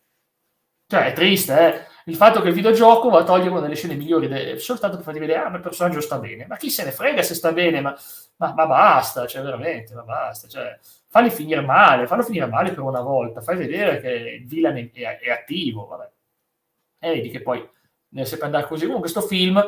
[0.89, 1.86] Cioè, è triste, eh?
[2.06, 5.04] Il fatto che il videogioco va a togliere una delle scene migliori de- soltanto per
[5.04, 6.45] farti vedere, ah, ma il personaggio sta bene.
[6.47, 7.82] Ma chi se ne frega se sta bene?
[7.82, 7.93] Ma,
[8.38, 10.47] ma, ma basta, cioè, veramente, ma basta.
[10.47, 14.89] Cioè, falli finire male, fallo finire male per una volta, fai vedere che il villain
[14.93, 16.10] è, è, attivo, vabbè.
[17.00, 17.69] E vedi che poi,
[18.10, 18.86] ne sempre andare così.
[18.86, 19.62] Comunque, questo film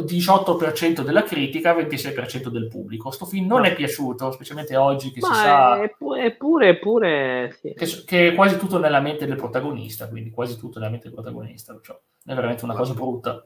[0.00, 3.10] 18% della critica, 26% del pubblico.
[3.10, 5.82] Sto film non è piaciuto, specialmente oggi che Ma si sa...
[5.82, 7.74] Eppure, eppure, sì.
[7.74, 11.14] che, che, è quasi tutto nella mente del protagonista, quindi quasi tutto nella mente del
[11.14, 11.78] protagonista.
[11.82, 13.44] Cioè, è veramente una cosa brutta.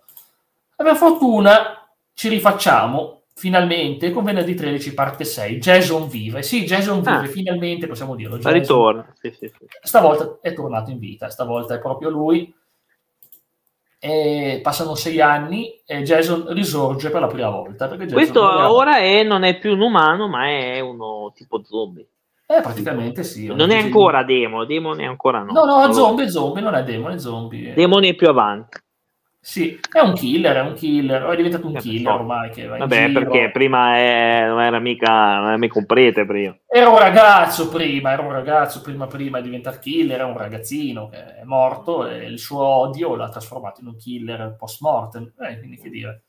[0.77, 7.11] Per fortuna ci rifacciamo finalmente con venerdì 13 parte 6 Jason vive sì Jason vive
[7.11, 9.53] ah, finalmente possiamo dirlo Jason, ritorna sì, sì.
[9.83, 12.51] stavolta è tornato in vita stavolta è proprio lui
[13.99, 17.89] e passano sei anni e Jason risorge per la prima volta.
[17.89, 22.07] Questo ora è, non è più un umano, ma è uno tipo zombie.
[22.47, 23.47] Eh, praticamente sì.
[23.47, 25.53] Non è ancora demo, demone ancora no.
[25.53, 27.75] No, no, zombie, zombie, non è demone, zombie.
[27.75, 28.79] Demone è più avanti.
[29.47, 32.19] Sì, è un killer, è un killer, è diventato un eh, killer so.
[32.19, 32.51] ormai.
[32.51, 36.59] Che va Vabbè, perché prima è, non era mica, non era mica un prete prima.
[36.67, 41.09] Era un ragazzo prima, era un ragazzo prima, prima di diventare killer, era un ragazzino
[41.09, 45.33] che è morto e il suo odio l'ha trasformato in un killer post mortem.
[45.39, 46.25] Eh, quindi che dire.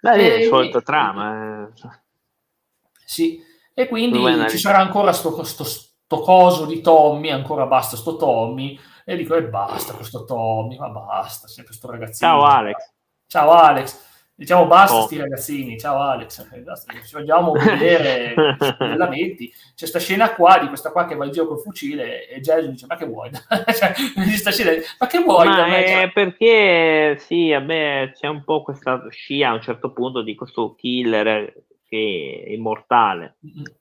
[0.00, 1.68] Beh, è il solito trama.
[1.68, 1.88] Eh.
[3.04, 3.38] Sì,
[3.72, 8.76] e quindi ci sarà ancora sto, sto, sto coso di Tommy, ancora basta sto Tommy
[9.04, 12.30] e dico, e basta questo Tommy, ma basta, sempre questo ragazzino.
[12.30, 12.92] Ciao Alex.
[13.26, 14.10] Ciao Alex.
[14.34, 15.02] Diciamo basta oh.
[15.02, 16.48] sti ragazzini, ciao Alex,
[17.06, 18.34] ci vogliamo vedere
[18.80, 19.50] nella metti.
[19.50, 22.70] C'è questa scena qua di questa qua che va in giro col fucile e Jason
[22.70, 23.30] dice ma che vuoi?
[23.76, 23.92] cioè,
[24.50, 25.46] scena, ma che vuoi?
[25.46, 26.12] Ma me, cioè...
[26.12, 30.74] perché sì, a me c'è un po' questa scia a un certo punto di questo
[30.74, 33.36] killer che è immortale.
[33.46, 33.80] Mm-hmm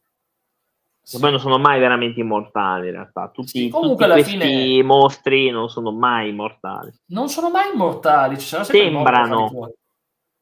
[1.19, 3.29] Poi non sono mai veramente immortali in realtà.
[3.29, 4.83] Tutti, sì, tutti questi fine...
[4.83, 6.91] mostri non sono mai immortali.
[7.07, 9.73] Non sono mai immortali, ci sembrano.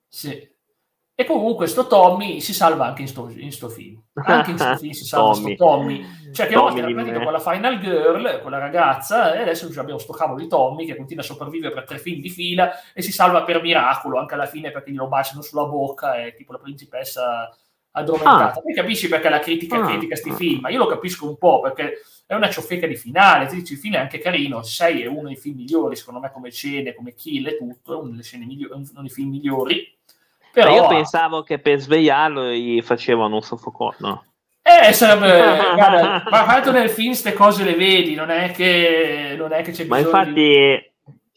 [0.07, 0.57] Sì.
[1.15, 4.01] E comunque sto Tommy si salva anche in sto, in sto film.
[4.13, 5.55] Anche in sto film si salva Tommy.
[5.55, 6.05] Tommy.
[6.31, 9.99] Cioè che Tommy era praticamente con la Final Girl, con la ragazza, e adesso abbiamo
[9.99, 13.11] sto cavolo di Tommy che continua a sopravvivere per tre film di fila e si
[13.11, 17.49] salva per miracolo anche alla fine perché glielo baciano sulla bocca e tipo la principessa
[17.91, 18.59] addormentata.
[18.59, 18.61] Ah.
[18.61, 19.85] Poi capisci perché la critica ah.
[19.85, 23.47] critica sti film, ma io lo capisco un po' perché è una ciofeca di finale,
[23.47, 26.31] ti dici il film è anche carino, 6 è uno dei film migliori, secondo me
[26.31, 29.97] come scene, come kill e tutto, è uno, delle scene migliori, uno dei film migliori.
[30.51, 30.73] Però...
[30.73, 34.27] io pensavo che per svegliarlo gli facevano un soffocone.
[34.61, 35.39] Eh, sarebbe,
[35.73, 39.71] guarda, ma quanto nel film queste cose le vedi, non è che, non è che
[39.71, 40.88] c'è bisogno Ma infatti, di...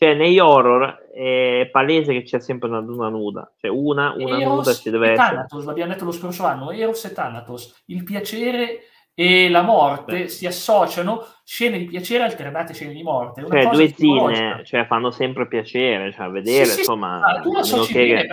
[0.02, 4.54] cioè, negli horror è palese che c'è sempre una luna nuda, cioè una, una Eros
[4.56, 5.28] nuda ci deve essere.
[5.28, 8.80] Thanatos, l'abbiamo detto lo scorso anno, Eros e Thanatos, il piacere
[9.14, 10.28] e la morte Beh.
[10.28, 13.42] si associano, scene di piacere alternate scene di morte.
[13.42, 17.20] Una cioè due zine, cioè fanno sempre piacere, cioè vedere, sì, insomma...
[17.36, 18.28] Sì, tu lo associ che...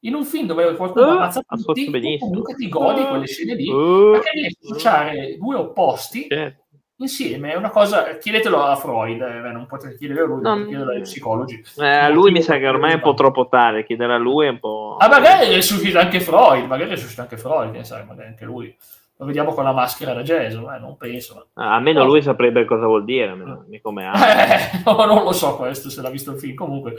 [0.00, 3.68] in un film dove qualcuno uh, ammazza tutti, comunque ti godi uh, quelle scene lì,
[3.68, 6.59] uh, perché riesci a associare due opposti certo
[7.00, 10.96] insieme è una cosa, chiedetelo a Freud, eh, non potete chiedere a lui, non, chiedere
[10.96, 11.62] ai psicologi.
[11.78, 14.46] Eh, a lui mi sa che ormai è un po' troppo tardi, chiedere a lui
[14.46, 14.96] è un po'...
[14.98, 18.74] Ah, magari risuscita anche Freud, magari risuscita anche Freud, che sai, magari anche lui.
[19.16, 21.48] Lo vediamo con la maschera da Jason, eh, non penso.
[21.54, 22.06] Ah, almeno no.
[22.06, 24.14] lui saprebbe cosa vuol dire, almeno, come ha.
[24.14, 26.94] Eh, no, non lo so questo, se l'ha visto il film, comunque.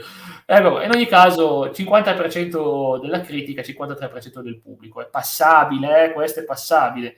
[0.46, 5.00] Eh, in ogni caso, 50% della critica, 53% del pubblico.
[5.00, 7.16] È passabile, eh, questo è passabile.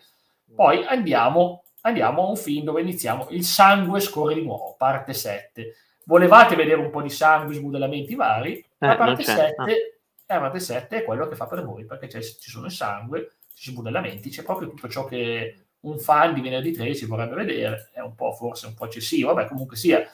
[0.54, 5.76] Poi andiamo andiamo a un film dove iniziamo Il sangue scorre di nuovo, parte 7.
[6.06, 8.58] Volevate vedere un po' di sangue, smodellamenti vari?
[8.58, 9.66] Eh, la parte 7, no.
[9.66, 9.94] eh,
[10.26, 13.78] parte 7 è quello che fa per voi, perché ci sono il sangue, ci sono
[13.78, 17.90] modellamenti, c'è proprio tutto ciò che un fan di venerdì 13 vorrebbe vedere.
[17.92, 20.06] È un po' forse un po' eccessivo, vabbè, comunque sia.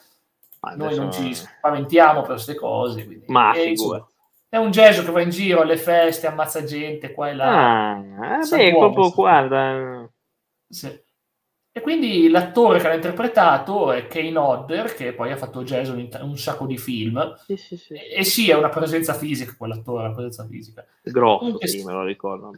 [0.75, 3.05] Noi non ci spaventiamo per queste cose.
[3.05, 4.07] Quindi, Ma e, insomma,
[4.49, 7.93] è un gesso che va in giro alle feste, ammazza gente qua e là.
[7.93, 10.09] Ah, beh, proprio guarda.
[10.69, 11.09] Sì.
[11.73, 16.09] E quindi l'attore che l'ha interpretato è Kane Hodder, che poi ha fatto Jason in
[16.09, 17.37] t- un sacco di film.
[17.47, 17.95] Sì, sì, sì.
[17.95, 20.85] E, e, sì, è una presenza fisica, quell'attore, una presenza fisica.
[21.01, 22.51] Grosso, comunque, sì, me lo ricordo.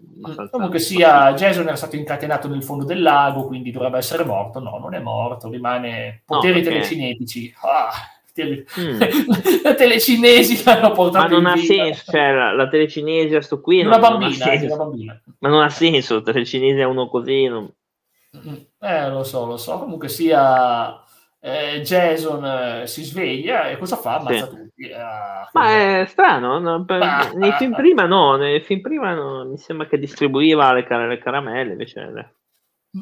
[0.50, 4.60] Comunque sia, Jason era stato incatenato nel fondo del lago, quindi dovrebbe essere morto.
[4.60, 7.54] No, non è morto, rimane poteri no, telecinetici.
[7.60, 7.90] Ah,
[8.32, 8.64] tele...
[8.80, 8.98] mm.
[9.62, 13.80] le telecinesi l'hanno portato Ma non ha senso, cioè la, la telecinesi sto qui...
[13.80, 15.22] Una, non, bambina, non una bambina.
[15.38, 17.44] Ma non ha senso, la telecinesi è uno così...
[17.46, 17.70] Non...
[18.34, 19.78] Eh, lo so, lo so.
[19.78, 21.02] Comunque sia,
[21.38, 24.16] eh, Jason eh, si sveglia e cosa fa?
[24.16, 24.56] Ammazza sì.
[24.56, 24.92] tutti.
[24.92, 26.84] Ah, Ma è strano, no?
[26.88, 30.84] ah, nei ah, film prima no, nei film prima no, mi sembra che distribuiva le,
[30.84, 32.10] car- le caramelle invece...
[32.10, 32.34] Le...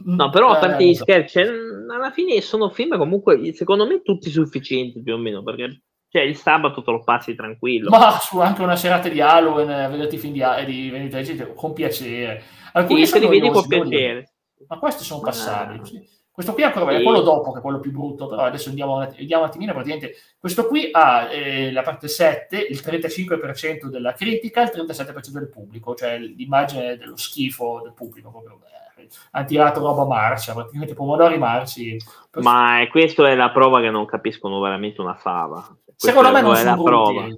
[0.05, 1.05] No, però a eh, parte gli so.
[1.05, 1.49] scherzi, cioè,
[1.93, 6.37] alla fine sono film comunque, secondo me, tutti sufficienti più o meno, perché cioè, il
[6.37, 7.89] sabato te lo passi tranquillo.
[7.89, 12.43] Ma su anche una serata di Halloween, eh, vederti film di, di Venite con piacere.
[12.73, 14.31] Alcuni sì, te li vedi con piacere
[14.69, 15.87] ma questi sono passabili.
[15.87, 16.19] Sì.
[16.33, 19.43] Questo qui ancora è quello dopo che è quello più brutto, però adesso andiamo, andiamo
[19.43, 24.71] un attimino, praticamente questo qui ha eh, la parte 7, il 35% della critica, il
[24.73, 30.55] 37% del pubblico, cioè l'immagine dello schifo del pubblico, proprio beh, hanno tirato roba marcia,
[30.55, 31.99] praticamente pomodori marci.
[32.35, 35.61] Ma questo è la prova che non capiscono veramente una fava.
[35.61, 36.89] Questo Secondo me non è la brutti.
[36.89, 37.29] prova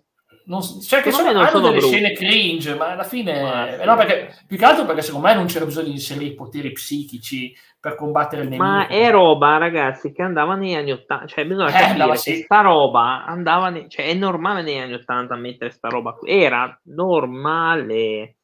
[0.44, 1.94] non, cioè che sono, hanno sono delle brutti.
[1.94, 5.46] scene cringe, ma alla fine ma, no, perché, più che altro perché secondo me non
[5.46, 8.64] c'era bisogno di inserire i poteri psichici per combattere il nemico.
[8.64, 12.32] Ma è roba, ragazzi, che andava negli anni 80, cioè bisogna eh, capire sì.
[12.32, 13.88] che sta roba andava, ne...
[13.88, 18.36] cioè è normale negli anni 80 mettere sta roba qui, era normale.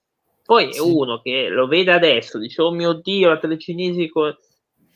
[0.44, 0.80] Poi sì.
[0.80, 4.34] uno che lo vede adesso, dice oh mio Dio, la telecinesi con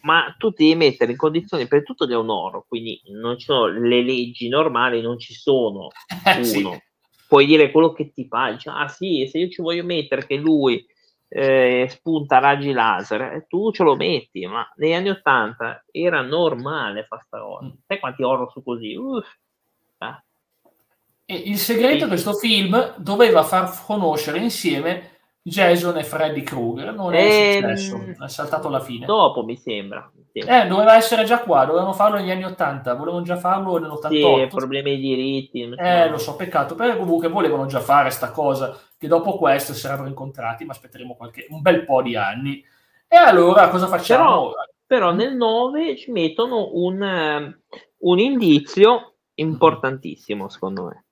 [0.03, 3.67] ma tu devi mettere in condizioni per tutto di un oro, quindi non ci sono
[3.67, 5.89] le leggi normali, non ci sono
[6.27, 6.45] uno.
[6.45, 6.91] sì
[7.33, 10.37] puoi dire quello che ti pare, dici, ah sì, se io ci voglio mettere che
[10.37, 10.85] lui
[11.29, 17.07] eh, spunta raggi laser, eh, tu ce lo metti, ma negli anni 80 era normale
[17.07, 17.65] fare sta cosa.
[17.65, 17.71] Mm.
[17.87, 18.95] Sai quanti horror su così?
[18.97, 19.27] Uff.
[19.97, 21.43] Eh.
[21.49, 22.09] Il segreto sì.
[22.09, 25.12] questo film doveva far conoscere insieme
[25.45, 29.07] Jason e Freddy Krueger non è ehm, successo, è saltato alla fine.
[29.07, 30.11] Dopo mi sembra.
[30.33, 34.09] Eh, doveva essere già qua, dovevano farlo negli anni 80, volevano già farlo nell'88.
[34.09, 35.75] Sì, problemi di diritti.
[35.77, 40.09] Eh, lo so, peccato, però comunque volevano già fare sta cosa, che dopo questo sarebbero
[40.09, 42.65] incontrati, ma aspetteremo qualche, un bel po' di anni.
[43.09, 44.25] E allora cosa facciamo?
[44.25, 44.53] Però,
[44.87, 47.61] però nel 9 ci mettono un, um,
[47.99, 51.05] un indizio importantissimo, secondo me.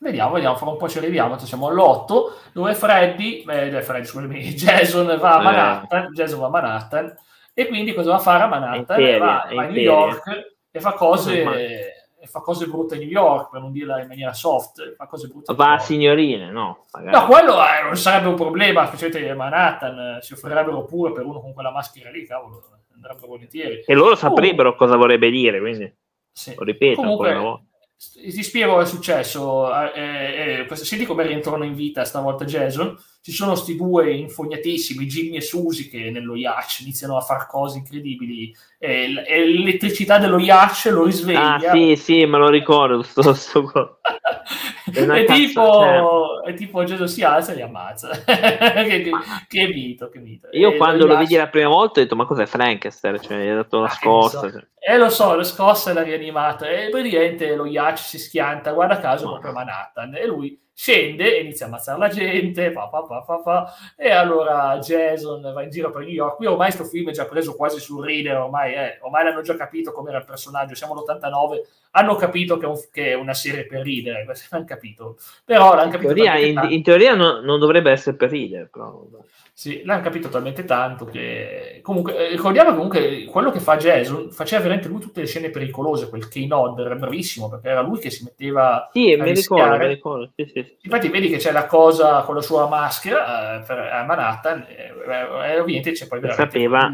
[0.00, 1.36] Vediamo, vediamo, fra un po' ci arriviamo.
[1.38, 5.42] Siamo all'8, dove Freddy, eh, Freddy scusami, Jason va a.
[5.42, 6.08] Manhattan, eh.
[6.12, 7.14] Jason va a Manhattan,
[7.52, 8.96] e quindi cosa va a fare a Manhattan?
[8.96, 11.96] Ferie, va, va, a New York e fa cose...
[12.20, 15.28] E fa cose brutte a New York, per non dirla in maniera soft, fa cose
[15.28, 15.54] brutte.
[15.54, 16.86] Va a signorine, no?
[16.90, 17.16] Magari.
[17.16, 21.24] No, quello eh, non sarebbe un problema, specialmente a Manhattan, eh, si offrirebbero pure per
[21.24, 22.60] uno con quella maschera lì, cavolo,
[22.92, 23.84] andrebbero volentieri.
[23.86, 24.74] E loro saprebbero oh.
[24.74, 25.94] cosa vorrebbe dire, quindi
[26.32, 26.56] sì.
[26.56, 27.67] lo ripeto Comunque, ancora una volta
[27.98, 29.72] ti spiego cosa è successo.
[29.92, 32.96] Eh, eh, senti come rientrano in vita stavolta Jason.
[33.20, 37.78] Ci sono questi due infognatissimi, Jimmy e Susie, che nello yacht iniziano a fare cose
[37.78, 38.54] incredibili.
[38.78, 41.56] E, l'elettricità dello yacht lo risveglia.
[41.56, 43.02] Ah, sì, sì, me lo ricordo.
[43.02, 43.98] Sto, sto...
[44.92, 48.10] è, tipo, è tipo Jason si alza e li ammazza.
[48.24, 49.10] che,
[49.48, 50.48] che, vito, che vito.
[50.52, 53.20] Io e quando lo, lo vedi la prima volta ho detto, ma cos'è Frankenstein?
[53.20, 54.40] Cioè, gli ha dato la ah, scorsa.
[54.40, 54.50] So.
[54.50, 54.66] Cioè.
[54.78, 56.64] Eh, lo so, lo scossa e l'ha rianimato.
[56.64, 60.14] E praticamente lo Yacht si schianta, guarda caso, proprio Manhattan.
[60.14, 65.40] E lui scende e inizia a ammazzare la gente, pa, pa, pa, e allora Jason
[65.52, 66.36] va in giro per New York.
[66.36, 69.56] Qui ormai questo film è già preso quasi sul ridere, ormai, eh, ormai l'hanno già
[69.56, 73.34] capito come era il personaggio, siamo all'89, hanno capito che è, un, che è una
[73.34, 75.16] serie per ridere, l'hanno capito.
[75.44, 79.06] Però l'hanno capito in teoria, in, in teoria no, non dovrebbe essere per ridere, però...
[79.52, 81.80] Sì, l'hanno capito talmente tanto che...
[81.82, 86.08] Comunque, eh, ricordiamo comunque quello che fa Jason, faceva veramente lui tutte le scene pericolose,
[86.08, 90.30] quel K-Nod era bravissimo, perché era lui che si metteva Sì, mi ricordo, mi ricordo,
[90.36, 90.76] sì, sì.
[90.82, 94.92] Infatti vedi che c'è la cosa con la sua maschera eh, per, a Manhattan, eh,
[95.08, 96.50] eh, ovviamente c'è poi veramente...
[96.52, 96.92] Sapeva,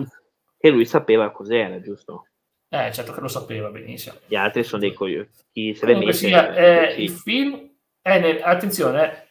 [0.56, 2.28] che lui sapeva cos'era, giusto?
[2.70, 4.14] Eh, certo che lo sapeva benissimo.
[4.26, 5.28] Gli altri sono dei coglioni.
[5.52, 6.12] Chi se le mette...
[6.14, 7.72] Sia, eh, il film...
[8.06, 9.23] È nel, attenzione,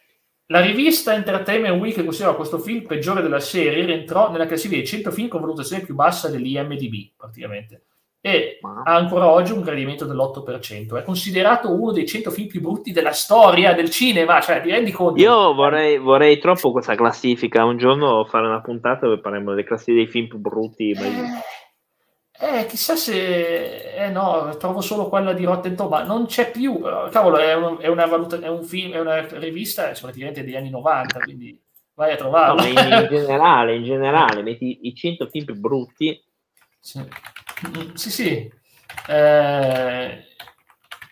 [0.46, 5.10] la rivista Entertainment Week considerava questo film peggiore della serie, rientrò nella classifica dei 100
[5.10, 7.84] film con valutazione più bassa dell'IMDb, praticamente.
[8.20, 10.96] E ha ancora oggi un gradimento dell'8%.
[10.96, 14.92] È considerato uno dei 100 film più brutti della storia del cinema, cioè ti rendi
[14.92, 15.20] conto?
[15.20, 20.04] Io vorrei, vorrei troppo questa classifica, un giorno fare una puntata dove parliamo delle classifiche
[20.04, 20.90] dei film più brutti.
[20.90, 20.96] Eh,
[22.40, 23.94] eh, chissà se...
[23.94, 27.86] Eh no, trovo solo quella di Rotten Tomatoes, non c'è più, cavolo, è, un, è
[27.86, 31.58] una valuta, è un film, è una rivista cioè, praticamente degli anni 90, quindi
[31.94, 32.62] vai a trovarla.
[32.62, 36.22] No, in, generale, in generale, metti i 100 film più brutti.
[36.80, 37.00] Sì,
[37.94, 38.10] sì.
[38.10, 38.52] sì.
[39.08, 40.24] Eh,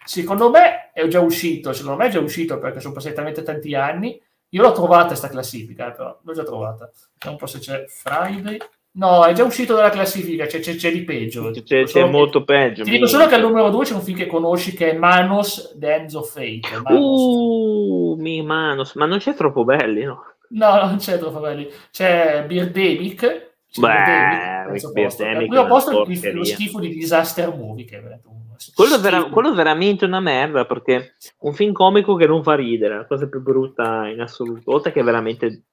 [0.05, 3.75] secondo me è già uscito, secondo me è già uscito perché sono passati talmente tanti
[3.75, 4.21] anni.
[4.51, 6.91] Io l'ho trovata questa classifica, però l'ho già trovata.
[7.13, 8.59] Vediamo un po' se c'è Friday.
[8.95, 11.51] No, è già uscito dalla classifica, c'è, c'è, c'è di peggio.
[11.51, 12.85] C'è, c'è molto che, peggio.
[12.85, 15.75] Ti dico solo che al numero 2 c'è un film che conosci che è Manos,
[15.77, 16.61] The Ends of Fate.
[16.83, 17.01] Manos.
[17.01, 20.25] Uh, mi Manos, ma non c'è troppo belli, no?
[20.49, 21.71] No, non c'è troppo belli.
[21.91, 23.51] C'è Birdemic.
[23.79, 25.21] Beh, Birdemic.
[25.23, 28.43] Al primo posto lo schifo di Disaster Movie, che è un
[28.75, 32.97] quello, vera- quello è veramente una merda perché un film comico che non fa ridere,
[32.97, 35.65] la cosa più brutta in assoluto, oltre che veramente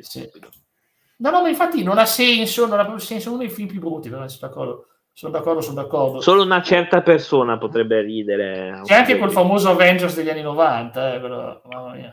[0.00, 0.28] sì.
[1.18, 3.80] No, no, ma infatti non ha senso, non ha proprio senso, uno dei film più
[3.80, 4.88] brutti, sono d'accordo.
[5.16, 6.20] Sono d'accordo, sono d'accordo.
[6.20, 8.80] Solo una certa persona potrebbe ridere.
[8.82, 11.62] C'è anche quel famoso Avengers degli anni 90, eh, però,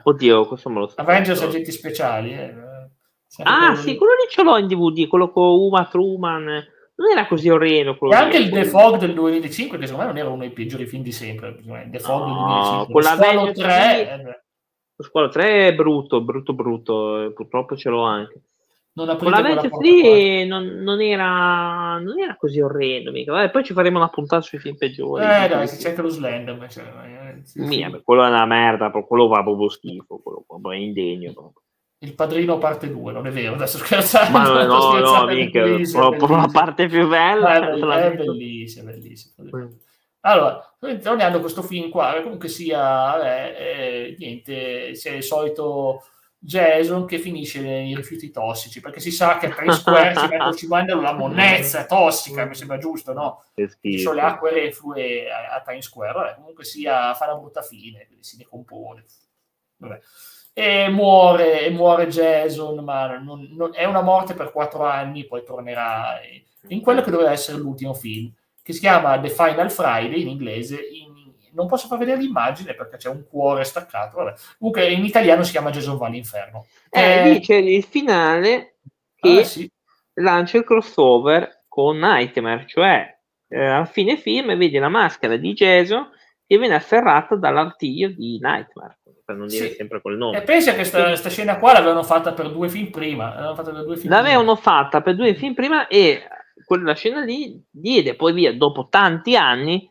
[0.03, 1.01] Oddio, questo me lo so.
[1.01, 2.31] Avengers agenti speciali.
[2.31, 2.53] Eh.
[3.43, 6.43] Ah, sì, quello lì ce l'ho in DVD, quello con Uma Truman.
[6.43, 7.97] Non era così orrendo.
[7.99, 10.85] E anche il The Fog del 2005, che secondo me non era uno dei peggiori
[10.85, 11.57] film di sempre.
[11.89, 12.93] The Fog no, del 2005.
[12.93, 14.41] Con Squalo 3...
[14.95, 17.31] Lo Squalo 3 è brutto, brutto, brutto.
[17.33, 18.41] Purtroppo ce l'ho anche.
[18.93, 23.31] Non con la Vengeance lì non, non, era, non era così orrendo mica.
[23.31, 26.69] Vabbè, poi ci faremo una puntata sui film peggiori eh dai c'è anche lo Slender
[26.69, 28.01] cioè, eh, sì, Mia, sì.
[28.03, 31.61] quello è una merda quello va proprio schifo quello, quello è indegno proprio.
[31.99, 36.49] il padrino parte 2 non è vero adesso scherzando ma no no, no mica la
[36.51, 39.67] parte più bella è, è bellissima bellissima mm.
[40.21, 46.03] allora tornando a questo film qua comunque sia eh, eh, niente c'è il solito
[46.43, 50.53] Jason che finisce nei rifiuti tossici perché si sa che a Times Square ci, mettono,
[50.57, 53.43] ci mandano la monnezza tossica mi sembra giusto no?
[53.79, 57.61] ci sono le acque reflue a, a Times Square Vabbè, comunque sia fa una brutta
[57.61, 59.05] fine si decompone
[59.77, 59.99] Vabbè.
[60.53, 65.43] e muore, e muore Jason ma non, non, è una morte per quattro anni poi
[65.43, 66.19] tornerà
[66.69, 70.79] in quello che doveva essere l'ultimo film che si chiama The Final Friday in inglese
[70.81, 71.20] in
[71.53, 74.17] non posso far vedere l'immagine perché c'è un cuore staccato.
[74.17, 74.33] Vabbè.
[74.57, 76.65] Comunque in italiano si chiama Jason va all'inferno.
[76.89, 78.75] Eh, lì c'è il finale
[79.15, 79.71] che ah, sì.
[80.15, 86.09] lancia il crossover con Nightmare, cioè eh, a fine film vedi la maschera di Jason
[86.45, 88.99] che viene afferrata dall'artiglio di Nightmare
[89.31, 89.75] per non dire sì.
[89.75, 90.37] sempre quel nome.
[90.37, 93.29] E pensa che questa scena qua l'avevano fatta per due film prima.
[93.29, 94.61] L'avevano fatta per due film l'avevano prima.
[94.61, 96.23] fatta per due film prima e
[96.65, 99.90] quella scena lì diede poi via dopo tanti anni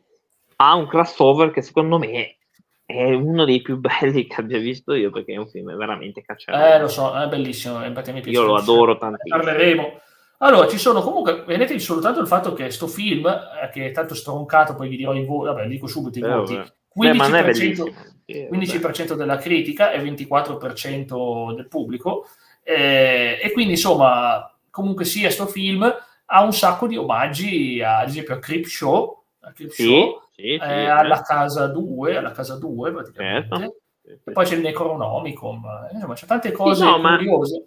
[0.62, 2.36] ha un crossover che secondo me
[2.84, 6.62] è uno dei più belli che abbia visto io perché è un film veramente cacciato.
[6.64, 7.82] Eh, lo so, è bellissimo.
[8.26, 9.36] Io lo adoro tantissimo.
[9.36, 10.00] Parleremo.
[10.42, 14.14] Allora, ci sono comunque, vedete soltanto il fatto che sto film, eh, che è tanto
[14.14, 16.54] stroncato, poi vi dirò i voti, vabbè, dico subito i voti,
[16.98, 17.92] 15%,
[18.24, 22.26] beh, 15% della critica e 24% del pubblico,
[22.62, 25.94] eh, e quindi insomma, comunque sia sto film
[26.32, 29.84] ha un sacco di omaggi, ad esempio a Crip Show, a Crip sì.
[29.84, 33.57] Show sì, sì, eh, alla casa 2, alla casa 2 praticamente.
[33.57, 33.76] Certo.
[34.26, 35.61] E poi c'è il Necronomicon,
[35.92, 37.64] insomma c'è tante cose no, curiose.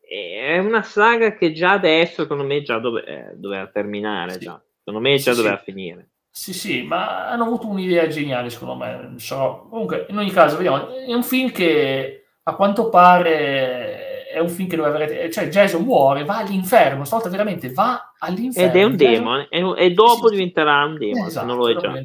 [0.00, 4.38] È una saga che già adesso, secondo me, già dove, eh, doveva terminare.
[4.38, 4.62] Già.
[4.84, 6.10] Secondo me già doveva finire.
[6.30, 9.14] Sì, sì, ma hanno avuto un'idea geniale, secondo me.
[9.16, 9.66] So.
[9.70, 10.94] Comunque, in ogni caso, vediamo.
[10.94, 14.05] È un film che a quanto pare
[14.36, 18.68] è un film che dove avrete, cioè Jason muore, va all'inferno, stavolta veramente va all'inferno.
[18.68, 22.04] Ed è un demone, e dopo sì, diventerà un demone, esatto, non lo è già.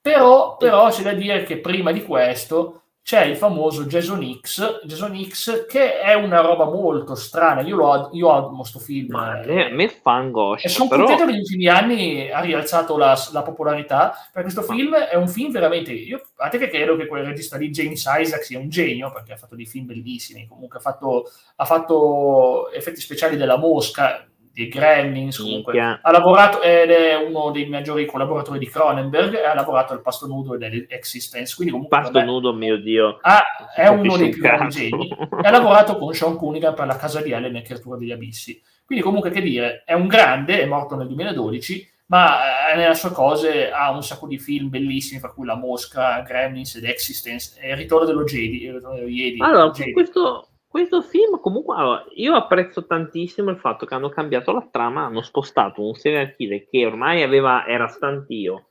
[0.00, 5.20] Però, però c'è da dire che prima di questo c'è il famoso Jason X, Jason
[5.26, 7.60] X che è una roba molto strana.
[7.62, 9.10] Io, lo, io amo questo film.
[9.10, 10.66] Ma a me fa angoscia.
[10.66, 11.04] E sono però...
[11.04, 15.26] contento che negli ultimi anni ha rialzato la, la, popolarità, perché questo film è un
[15.26, 15.92] film veramente...
[15.92, 19.32] Io, a te che credo che quel regista lì, James Isaac, sia un genio, perché
[19.32, 21.24] ha fatto dei film bellissimi, comunque ha fatto,
[21.56, 25.80] ha fatto effetti speciali della mosca, di Gremlins, comunque.
[25.80, 30.54] Ha lavorato ed è uno dei maggiori collaboratori di Cronenberg ha lavorato al Pasto Nudo
[30.54, 31.54] e dell'Existence.
[31.54, 33.18] Quindi comunque Pasto me, Nudo, mio Dio.
[33.22, 33.42] Ha,
[33.74, 35.16] è uno dei più grandi geni.
[35.42, 38.60] ha lavorato con Sean Cunningham per la casa di Ellen e Creatura degli Abissi.
[38.84, 43.10] Quindi comunque che dire, è un grande, è morto nel 2012, ma eh, nelle sue
[43.10, 47.70] cose ha un sacco di film bellissimi, fra cui La Mosca, Gremlins ed Existence e
[47.70, 48.70] Il ritorno dello Jedi.
[48.70, 49.92] Ritorno dello Jedi allora, Jedi.
[49.92, 55.04] questo questo film comunque allora, io apprezzo tantissimo il fatto che hanno cambiato la trama,
[55.04, 58.68] hanno spostato un serial killer che ormai aveva, era stantio,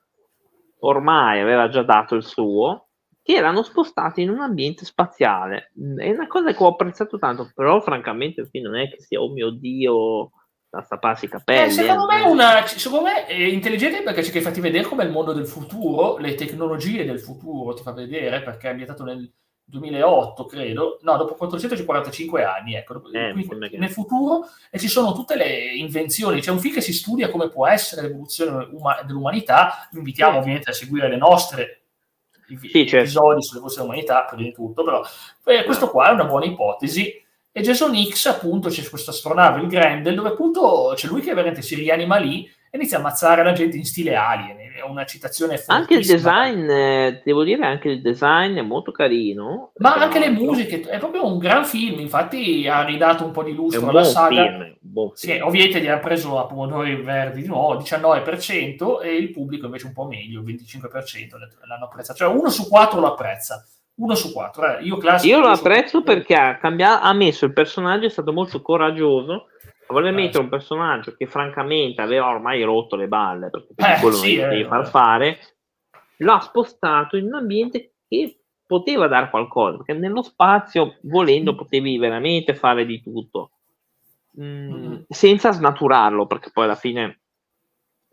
[0.80, 2.88] ormai aveva già dato il suo,
[3.22, 5.72] che erano spostati in un ambiente spaziale.
[5.76, 9.22] È una cosa che ho apprezzato tanto, però francamente il film non è che sia,
[9.22, 10.32] oh mio Dio,
[10.72, 11.68] da stapparsi i capelli.
[11.68, 12.16] Eh, secondo, eh.
[12.16, 16.18] me una, secondo, me è intelligente perché ci fai vedere come il mondo del futuro,
[16.18, 19.32] le tecnologie del futuro ti fa vedere perché è ambientato nel
[19.72, 23.34] 2008, credo, no, dopo 445 anni, ecco, eh,
[23.78, 27.48] nel futuro, e ci sono tutte le invenzioni, c'è un film che si studia come
[27.48, 31.84] può essere l'evoluzione uma- dell'umanità, vi invitiamo ovviamente a seguire le nostre
[32.46, 32.98] sì, certo.
[32.98, 35.02] episodi sull'evoluzione dell'umanità, prima di tutto, però
[35.46, 39.68] eh, questo qua è una buona ipotesi, e Jason X, appunto, c'è questa astronave, il
[39.68, 43.52] Grendel, dove appunto c'è lui che veramente si rianima lì, e inizia a ammazzare la
[43.52, 44.61] gente in stile alien.
[44.82, 49.72] È una citazione Anche il design, eh, devo dire, anche il design è molto carino.
[49.78, 52.00] Ma anche le musiche, è proprio un gran film.
[52.00, 54.44] Infatti, ha ridato un po' di lustro alla saga.
[54.44, 55.12] Film, film.
[55.14, 59.86] Sì, ovviamente gli ha preso a pomodori verdi di nuovo, 19%, e il pubblico invece
[59.86, 62.18] un po' meglio, 25% l'hanno apprezzato.
[62.18, 63.64] Cioè, uno su quattro lo apprezza.
[63.96, 64.78] Uno su quattro.
[64.78, 64.84] Eh.
[64.84, 69.48] Io, Io lo apprezzo perché ha, cambiato, ha messo il personaggio, è stato molto coraggioso
[69.92, 74.38] voler mettere un personaggio che francamente aveva ormai rotto le balle perché eh, quello sì,
[74.38, 75.40] non devi eh, far fare
[76.18, 82.56] l'ha spostato in un ambiente che poteva dare qualcosa perché nello spazio volendo potevi veramente
[82.56, 83.52] fare di tutto.
[84.40, 84.96] Mm, mm.
[85.10, 87.20] senza snaturarlo perché poi alla fine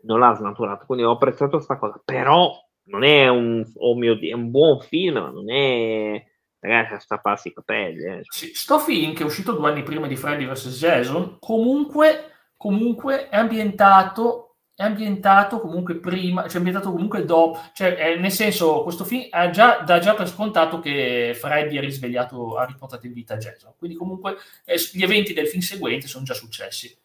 [0.01, 2.01] non l'ha snaturato quindi ho apprezzato questa cosa.
[2.03, 2.53] Però
[2.85, 6.21] non è un oh mio Dio, è un buon film ma non è
[6.59, 8.03] ragazzi a strapparsi i capelli.
[8.03, 8.21] Eh.
[8.23, 10.77] Sì, sto film che è uscito due anni prima di Freddy vs.
[10.77, 14.49] Jason, comunque, comunque è ambientato
[14.79, 19.49] è ambientato comunque prima, cioè ambientato comunque dopo, cioè è, nel senso questo film ha
[19.49, 23.97] già, dà già per scontato che Freddy ha risvegliato, ha riportato in vita Jason, quindi
[23.97, 26.97] comunque eh, gli eventi del film seguente sono già successi.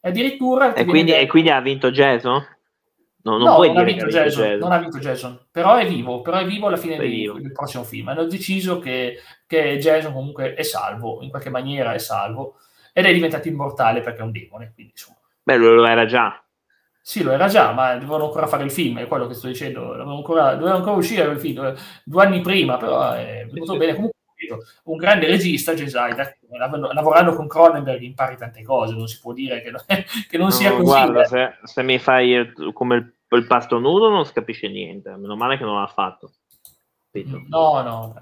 [0.00, 0.74] Addirittura...
[0.74, 2.44] E quindi, e quindi ha vinto Jason?
[3.24, 6.22] No, non, no, non ha vinto Jason, Jason, non ha vinto Jason, però è vivo,
[6.22, 8.08] però è vivo alla fine di, del prossimo film.
[8.08, 12.56] Hanno deciso che, che, Jason comunque è salvo, in qualche maniera è salvo,
[12.92, 15.18] ed è diventato immortale perché è un demone, quindi insomma.
[15.44, 16.42] Beh, lo era già.
[17.00, 19.92] Sì, lo era già, ma dovevano ancora fare il film, è quello che sto dicendo,
[19.92, 23.94] ancora, doveva ancora uscire il film, due anni prima, però è venuto bene.
[23.94, 24.20] Comunque
[24.84, 29.70] un grande regista, Isaac, lavorando con Cronenberg impari tante cose, non si può dire che
[29.70, 30.82] non, che non no, sia così.
[30.84, 35.36] Guarda, se, se, mi fai come il, il, pasto nudo non si capisce niente, meno
[35.36, 36.32] male che non l'ha fatto.
[37.48, 38.14] No, no.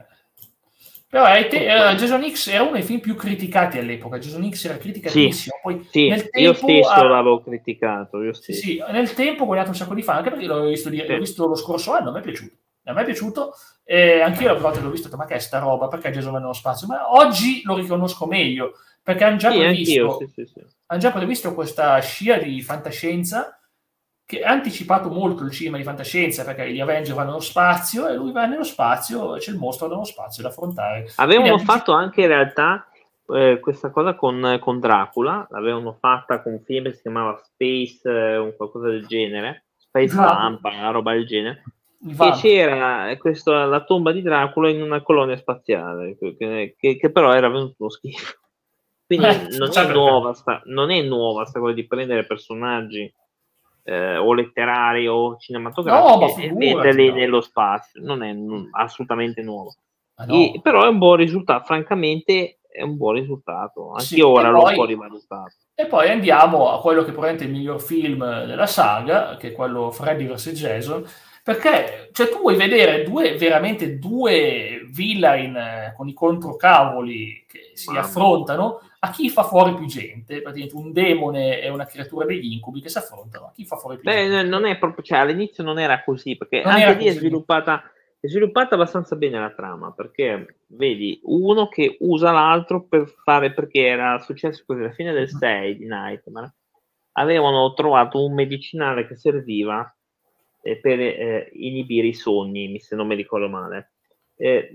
[1.09, 4.19] Però te, uh, Jason X era uno dei film più criticati all'epoca.
[4.19, 5.55] Jason X era criticatissimo.
[5.57, 7.03] Sì, Poi, sì nel tempo, io stesso ha...
[7.03, 8.23] l'avevo criticato.
[8.23, 8.61] Io stesso.
[8.61, 11.47] Sì, nel tempo ho guadagnato un sacco di fan, anche perché l'ho visto, l'ho visto
[11.49, 12.55] lo scorso anno, mi è piaciuto
[12.85, 13.55] a me è piaciuto
[13.85, 15.89] e anche io a volte l'ho visto ma che è sta roba?
[15.89, 16.87] Perché Gesù va nello spazio?
[16.87, 18.73] Ma oggi lo riconosco meglio
[19.03, 23.59] perché hanno già, sì, previsto, sì, sì, hanno già previsto questa scia di fantascienza
[24.25, 28.15] che ha anticipato molto il cinema di fantascienza perché gli Avenger vanno nello spazio e
[28.15, 31.11] lui va nello spazio e c'è il mostro nello spazio da affrontare.
[31.17, 32.87] Avevano Quindi, fatto anche in realtà
[33.35, 38.09] eh, questa cosa con, con, Dracula l'avevano fatta con un film che si chiamava Space
[38.09, 41.65] eh, un qualcosa del genere Space Lampa una roba del genere
[42.01, 47.33] che c'era questo, la tomba di Dracula in una colonia spaziale, che, che, che però
[47.33, 48.39] era venuto uno schifo.
[49.07, 53.13] Quindi eh, non, è nuova, sta, non è nuova sta cosa di prendere personaggi
[53.83, 57.15] eh, o letterari o cinematografici no, e metterli no.
[57.17, 59.75] nello spazio, non è n- assolutamente nuovo.
[60.27, 60.61] No.
[60.61, 64.71] però è un buon risultato, francamente è un buon risultato, anche sì, ora l'ho poi...
[64.71, 68.67] un po' rivalutato E poi andiamo a quello che probabilmente è il miglior film della
[68.67, 70.51] saga, che è quello Freddy vs.
[70.51, 71.05] Jason,
[71.51, 77.89] perché cioè, tu vuoi vedere due, veramente due villain eh, con i controcavoli che si
[77.89, 78.01] Mamma.
[78.03, 82.81] affrontano a chi fa fuori più gente, praticamente un demone e una creatura degli incubi
[82.81, 84.49] che si affrontano, a chi fa fuori più Beh, gente.
[84.49, 87.83] non è proprio, cioè all'inizio non era così, perché non anche lì è sviluppata,
[88.21, 93.87] è sviluppata abbastanza bene la trama, perché vedi uno che usa l'altro per fare, perché
[93.87, 96.55] era successo così alla fine del 6 di Nightmare,
[97.13, 99.93] avevano trovato un medicinale che serviva
[100.61, 103.93] per eh, inibire i sogni, se non mi ricordo male.
[104.37, 104.71] Eh,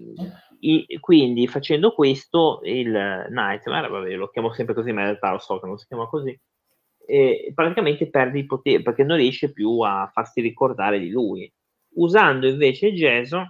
[0.59, 5.39] i, quindi facendo questo il Nightmare, vabbè lo chiamo sempre così, ma in realtà lo
[5.39, 6.39] so che non si chiama così,
[7.07, 11.51] eh, praticamente perde i poteri perché non riesce più a farsi ricordare di lui.
[11.95, 13.47] Usando invece Jason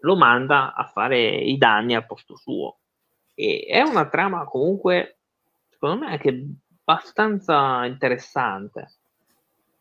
[0.00, 2.78] lo manda a fare i danni al posto suo.
[3.34, 5.18] E è una trama comunque,
[5.68, 6.46] secondo me, anche
[6.84, 8.92] abbastanza interessante.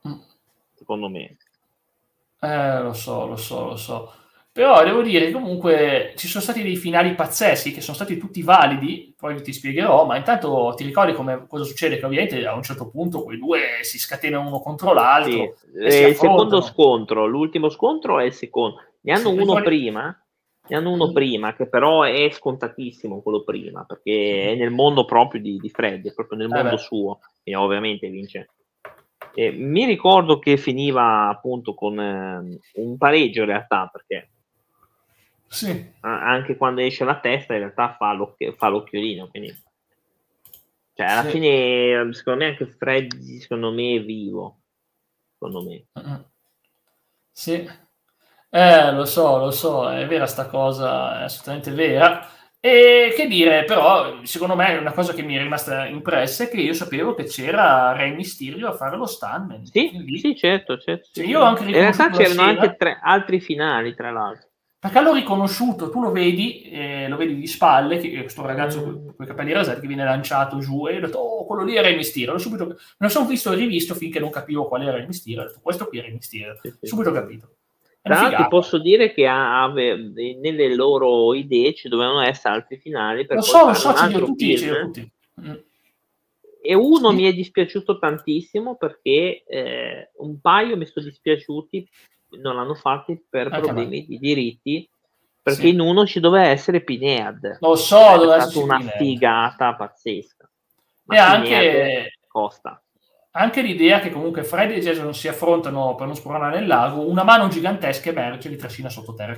[0.07, 0.19] Mm.
[0.73, 1.37] Secondo me.
[2.39, 4.11] Eh, lo so, lo so, lo so.
[4.57, 9.13] Però devo dire comunque ci sono stati dei finali pazzeschi che sono stati tutti validi,
[9.15, 11.99] poi ti spiegherò, ma intanto ti ricordi come, cosa succede?
[11.99, 15.57] Che ovviamente a un certo punto quei due si scatenano uno contro l'altro.
[15.71, 15.85] Sì.
[15.85, 18.81] il secondo scontro, l'ultimo scontro è il secondo.
[19.01, 19.63] Ne hanno sì, uno ricordi...
[19.63, 20.25] prima,
[20.69, 21.13] ne hanno uno mm.
[21.13, 26.09] prima, che però è scontatissimo quello prima, perché è nel mondo proprio di, di Freddy,
[26.09, 26.81] è proprio nel eh mondo beh.
[26.81, 28.49] suo, e ovviamente vince
[29.33, 34.29] eh, mi ricordo che finiva appunto con eh, un pareggio in realtà, perché
[35.47, 35.91] sì.
[36.01, 39.27] anche quando esce la testa in realtà fa, l'occhi- fa l'occhiolino.
[39.27, 39.65] Quindi...
[40.93, 41.29] Cioè, alla sì.
[41.29, 44.61] fine, secondo me anche Freddy, secondo me, è vivo.
[45.33, 45.85] Secondo me.
[45.93, 46.25] Uh-huh.
[47.31, 47.69] Sì.
[48.49, 52.27] Eh, lo so, lo so, è vera sta cosa, è assolutamente vera.
[52.59, 56.57] E che dire, però, secondo me una cosa che mi è rimasta impressa è che
[56.57, 59.65] io sapevo che c'era Re Mysterio a fare lo stuntman.
[59.65, 61.09] Sì, sì certo, certo.
[61.13, 64.49] Cioè, io ho anche In realtà c'erano sera, anche tre, altri finali, tra l'altro.
[64.79, 69.05] Perché l'ho riconosciuto, tu lo vedi, eh, lo vedi di spalle, che, questo ragazzo mm.
[69.15, 71.89] con i capelli rasati che viene lanciato giù e ho detto, oh, quello lì era
[71.89, 72.33] il Mysterio.
[72.33, 75.41] L'ho subito, me lo sono visto e rivisto finché non capivo qual era il Mysterio.
[75.41, 76.57] Ho detto, questo qui era il Mysterio.
[76.61, 76.87] Sì, sì.
[76.87, 77.56] Subito capito.
[78.01, 79.95] Tra l'altro ti posso dire che ave,
[80.39, 84.55] nelle loro idee ci dovevano essere altri finali per lo so, lo so, ci tutti,
[84.55, 85.11] tutti.
[85.41, 85.53] Mm.
[86.61, 87.15] E uno sì.
[87.15, 91.87] mi è dispiaciuto tantissimo perché eh, un paio mi sono dispiaciuti,
[92.41, 94.89] non l'hanno fatti per problemi di diritti,
[95.41, 95.69] perché sì.
[95.69, 97.57] in uno ci doveva essere Pinead.
[97.59, 98.97] Lo so, è stata una Pinead.
[98.97, 100.49] figata pazzesca.
[101.03, 102.81] Ma e anche costa
[103.37, 107.23] anche l'idea che comunque Freddy e Jason si affrontano per non sporare nel lago, una
[107.23, 109.35] mano gigantesca emerge e li trascina sottoterra.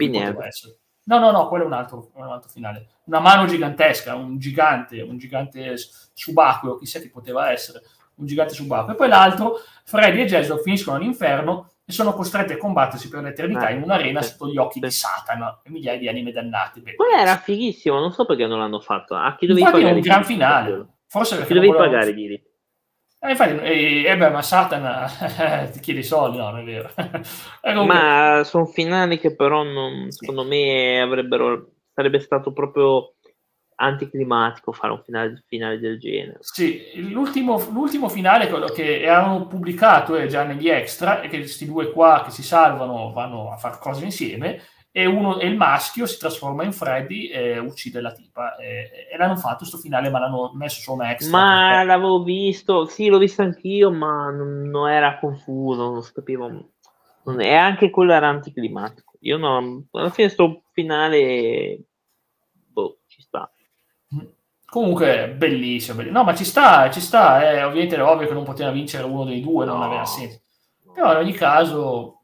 [1.04, 2.88] No, no, no, quello è un altro, un altro, finale.
[3.06, 5.76] Una mano gigantesca, un gigante, un gigante
[6.14, 7.82] subacqueo, chissà chi poteva essere,
[8.16, 8.93] un gigante subacqueo.
[8.93, 13.66] E poi l'altro, Freddy e Jason finiscono all'inferno e sono costretti a combattersi per l'eternità
[13.66, 16.82] ah, in un'arena sotto gli occhi di Satana e migliaia di anime dannate.
[16.95, 19.16] Quello era fighissimo, non so perché non l'hanno fatto.
[19.16, 20.00] A chi dovevi Infatti pagare?
[20.00, 20.88] È un gran finale.
[21.08, 22.49] Forse perché chi dovevi pagare i diritti?
[23.22, 25.05] Eh, infatti, eh, eh beh, ma Satana
[25.72, 26.89] ti chiede i soldi, no, non è vero.
[27.61, 27.86] comunque...
[27.86, 33.15] Ma sono finali che però non, secondo me avrebbero, sarebbe stato proprio
[33.82, 36.38] anticlimatico fare un finale, finale del genere.
[36.39, 41.65] Sì, l'ultimo, l'ultimo finale, quello che hanno pubblicato è già negli extra, è che questi
[41.65, 44.61] due qua che si salvano vanno a fare cose insieme
[44.91, 48.55] e, uno, e il maschio si trasforma in Freddy e uccide la tipa.
[48.55, 51.37] E, e l'hanno fatto questo finale, ma l'hanno messo solo extra.
[51.37, 51.85] Ma perché...
[51.85, 56.47] l'avevo visto, sì, l'ho visto anch'io, ma non, non era confuso, non capivo.
[57.23, 59.13] Non, e anche quello era anticlimatico.
[59.21, 61.79] Io no, alla fine sto finale,
[62.71, 63.51] boh, ci sta.
[64.65, 66.19] Comunque, bellissimo, bellissimo.
[66.19, 67.41] No, ma ci sta, ci sta.
[67.41, 67.63] Eh.
[67.63, 69.73] Ovviamente è ovvio che non poteva vincere uno dei due, no.
[69.73, 70.41] non aveva senso.
[70.93, 72.18] Però in ogni caso,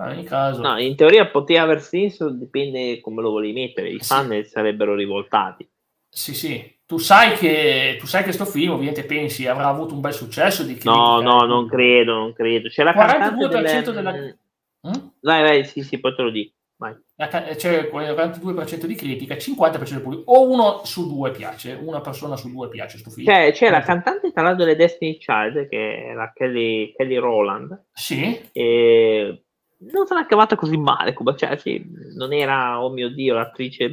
[0.00, 0.62] Ah, in, caso.
[0.62, 3.90] No, in teoria poteva aver senso, dipende come lo volevi mettere.
[3.90, 4.06] I sì.
[4.06, 5.68] fan sarebbero rivoltati.
[6.08, 6.78] Sì, sì.
[6.86, 10.64] Tu sai che tu sai che sto film, ovviamente pensi, avrà avuto un bel successo
[10.64, 12.68] di No, no, non credo, non credo.
[12.68, 13.82] C'è la 42% delle...
[13.92, 14.12] della...
[14.12, 15.08] Mm?
[15.20, 16.54] Vai, vai, sì, sì, poi te lo dico.
[16.78, 16.96] Vai.
[17.14, 20.32] C'è il 42% di critica, 50% di pubblico.
[20.32, 23.26] O uno su due piace, una persona su due piace sto film.
[23.26, 27.84] Cioè, c'è la cantante tra l'altro delle Destiny Child, che è la Kelly, Kelly Rowland.
[27.92, 28.48] Sì.
[28.50, 29.44] E
[29.80, 31.82] non l'ha cavata così male come cioè, sì,
[32.14, 33.90] non era oh mio dio l'attrice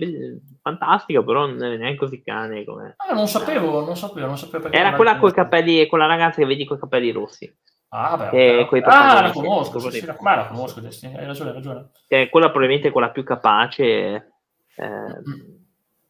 [0.62, 4.70] fantastica però non è neanche così cane come ah, non sapevo non sapevo non sapevo
[4.72, 7.54] era quella con i capelli quella ragazza che vedi con i capelli rossi
[7.90, 8.82] ah beh okay.
[8.84, 12.92] ah la conosco sì, sì, ma la conosco hai ragione hai ragione è quella probabilmente
[12.92, 14.34] quella più capace
[14.76, 15.56] eh, mm.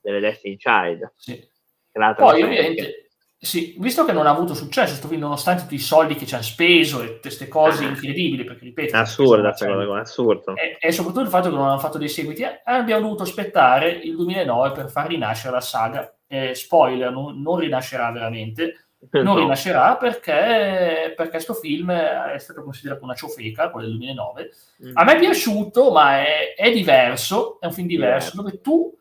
[0.01, 1.47] delle Destiny Child sì.
[2.15, 3.06] poi ovviamente
[3.47, 6.35] sì, visto che non ha avuto successo questo film, nonostante tutti i soldi che ci
[6.35, 7.87] ha speso e queste cose ah.
[7.87, 10.55] incredibili, perché ripeto, assurda, cosa, assurdo.
[10.57, 13.89] E, e, soprattutto il fatto che non hanno fatto dei seguiti, eh, abbiamo dovuto aspettare
[13.89, 16.13] il 2009 per far rinascere la saga.
[16.27, 19.37] Eh, spoiler, non, non, rinascerà veramente, non no.
[19.37, 24.51] rinascerà perché, perché questo film è stato considerato una ciofeca, quello del 2009.
[24.87, 24.91] Mm.
[24.93, 28.43] A me è piaciuto, ma è, è diverso, è un film diverso, yeah.
[28.43, 28.96] dove tu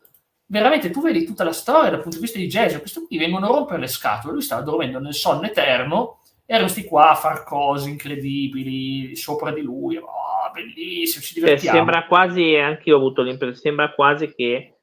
[0.46, 3.46] veramente tu vedi tutta la storia dal punto di vista di Gesù, questo qui vengono
[3.46, 7.14] a rompere le scatole, lui stava dormendo nel sonno eterno e erano sti qua a
[7.14, 10.06] far cose incredibili sopra di lui, oh,
[10.52, 11.76] bellissimo, ci cioè, divertiamo.
[11.76, 14.76] sembra quasi, anche io ho avuto l'impressione, sembra quasi che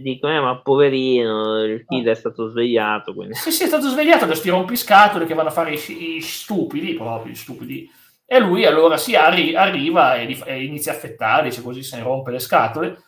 [0.00, 3.12] dicono, eh, ma poverino, il kid è stato svegliato.
[3.14, 3.34] Quindi.
[3.34, 6.94] Sì, sì, è stato svegliato da sti rompiscatole che vanno a fare i, i stupidi,
[6.94, 7.90] proprio i stupidi.
[8.24, 12.02] E lui allora si arri- arriva e, e, inizia a affettare, dice così se ne
[12.02, 13.02] rompe le scatole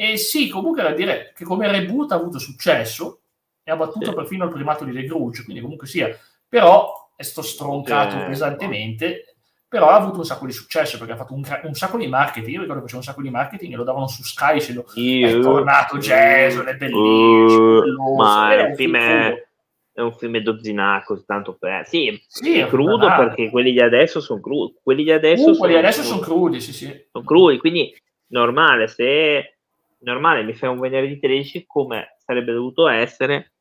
[0.00, 3.22] e sì, comunque da dire che come reboot ha avuto successo
[3.64, 4.14] e ha battuto sì.
[4.14, 6.16] perfino il primato di The Grudge, quindi comunque sia,
[6.48, 8.26] però è stato stroncato sì.
[8.26, 9.34] pesantemente,
[9.66, 12.54] però ha avuto un sacco di successo perché ha fatto un, un sacco di marketing,
[12.54, 15.28] io ricordo che faceva un sacco di marketing e lo davano su Sky dicendo io,
[15.28, 18.96] è tornato Jason, è bellissimo, uh, ma è un film...
[19.98, 21.88] È un film dozzinaco, tanto per...
[21.88, 23.26] Sì, sì è crudo banale.
[23.26, 24.76] perché quelli di adesso sono crudi.
[24.80, 27.06] Quelli di adesso, uh, sono, quelli adesso sono crudi, sì, sì.
[27.10, 27.92] Sono crudi, quindi
[28.28, 29.57] normale, se
[30.00, 33.52] normale, mi fai un venerdì 13 come sarebbe dovuto essere,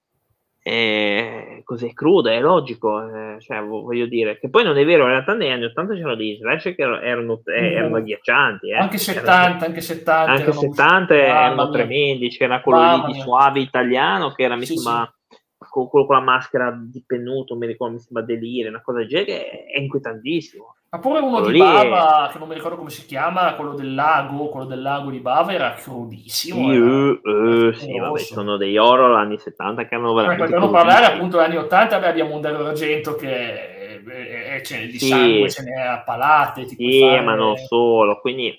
[0.61, 5.11] eh, così crudo, è logico, eh, cioè, voglio dire, che poi non è vero, in
[5.11, 8.69] realtà negli anni 80 c'erano dei slash che erano, eh, erano agghiaccianti.
[8.69, 8.75] Eh.
[8.75, 10.31] Anche 70, anche 70.
[10.31, 15.09] Anche 70 erano tremendi, c'era quello lì di Suave italiano che era, mi sì, sembra,
[15.29, 15.37] sì.
[15.69, 19.65] Con, con, la maschera di pennuto, mi ricordo, mi sembra delire, una cosa del genere,
[19.65, 20.76] è inquietantissimo.
[20.89, 22.31] Ma pure uno quello di Bava, è...
[22.31, 25.51] che non mi ricordo come si chiama, quello del lago, quello del lago di Bava
[25.51, 26.71] era crudissimo.
[26.71, 30.45] Sì, uh, uh, sì vabbè, sono degli horror anni 70 che hanno veramente...
[30.45, 34.85] Per non parlare appunto degli anni 80, beh, abbiamo un Dario Argento che è, c'è
[34.85, 35.07] di sì.
[35.07, 36.67] sangue, ce n'è a palate.
[36.67, 37.21] Sì, fare...
[37.21, 38.57] ma non solo, quindi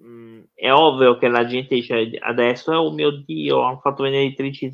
[0.00, 4.22] mh, mm, è ovvio che la gente dice adesso, oh mio Dio, hanno fatto venire
[4.22, 4.72] i trici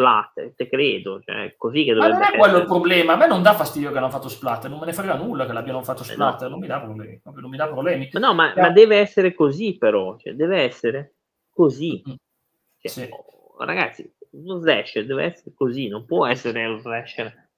[0.00, 3.26] splatter, te credo, cioè, così che dovrebbe Ma non è quello il problema, a me
[3.26, 6.02] non dà fastidio che hanno fatto splatter, non me ne frega nulla che l'abbiano fatto
[6.02, 6.56] splatter, eh no.
[6.56, 8.08] non mi dà problemi, non mi dà problemi.
[8.12, 11.16] Ma no, ma, ma deve essere così però, cioè, deve essere
[11.50, 12.02] così.
[12.06, 12.16] Mm-hmm.
[12.78, 13.08] Cioè, sì.
[13.10, 17.48] oh, ragazzi, uno slasher deve essere così, non può essere un slasher.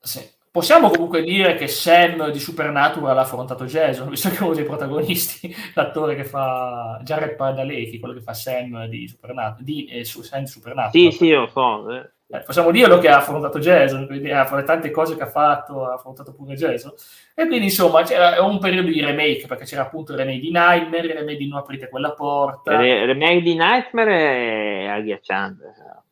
[0.00, 0.33] Sì.
[0.54, 4.62] Possiamo comunque dire che Sam di Supernatural ha affrontato Jason, visto che è uno dei
[4.62, 10.42] protagonisti, l'attore che fa Jared Padalecki, quello che fa Sam di Supernatural, di, eh, Sam
[10.42, 10.92] di Supernatural.
[10.92, 11.90] Sì, sì, lo so.
[11.90, 12.08] Eh.
[12.28, 15.86] Eh, possiamo dirlo che ha affrontato Jason, quindi ha fatto tante cose che ha fatto,
[15.86, 16.92] ha affrontato pure Jason.
[17.34, 21.08] E quindi insomma c'era un periodo di remake, perché c'era appunto il remake di Nightmare,
[21.08, 22.80] il remake di Non aprite quella porta.
[22.80, 25.64] Il remake di Nightmare è agghiacciante,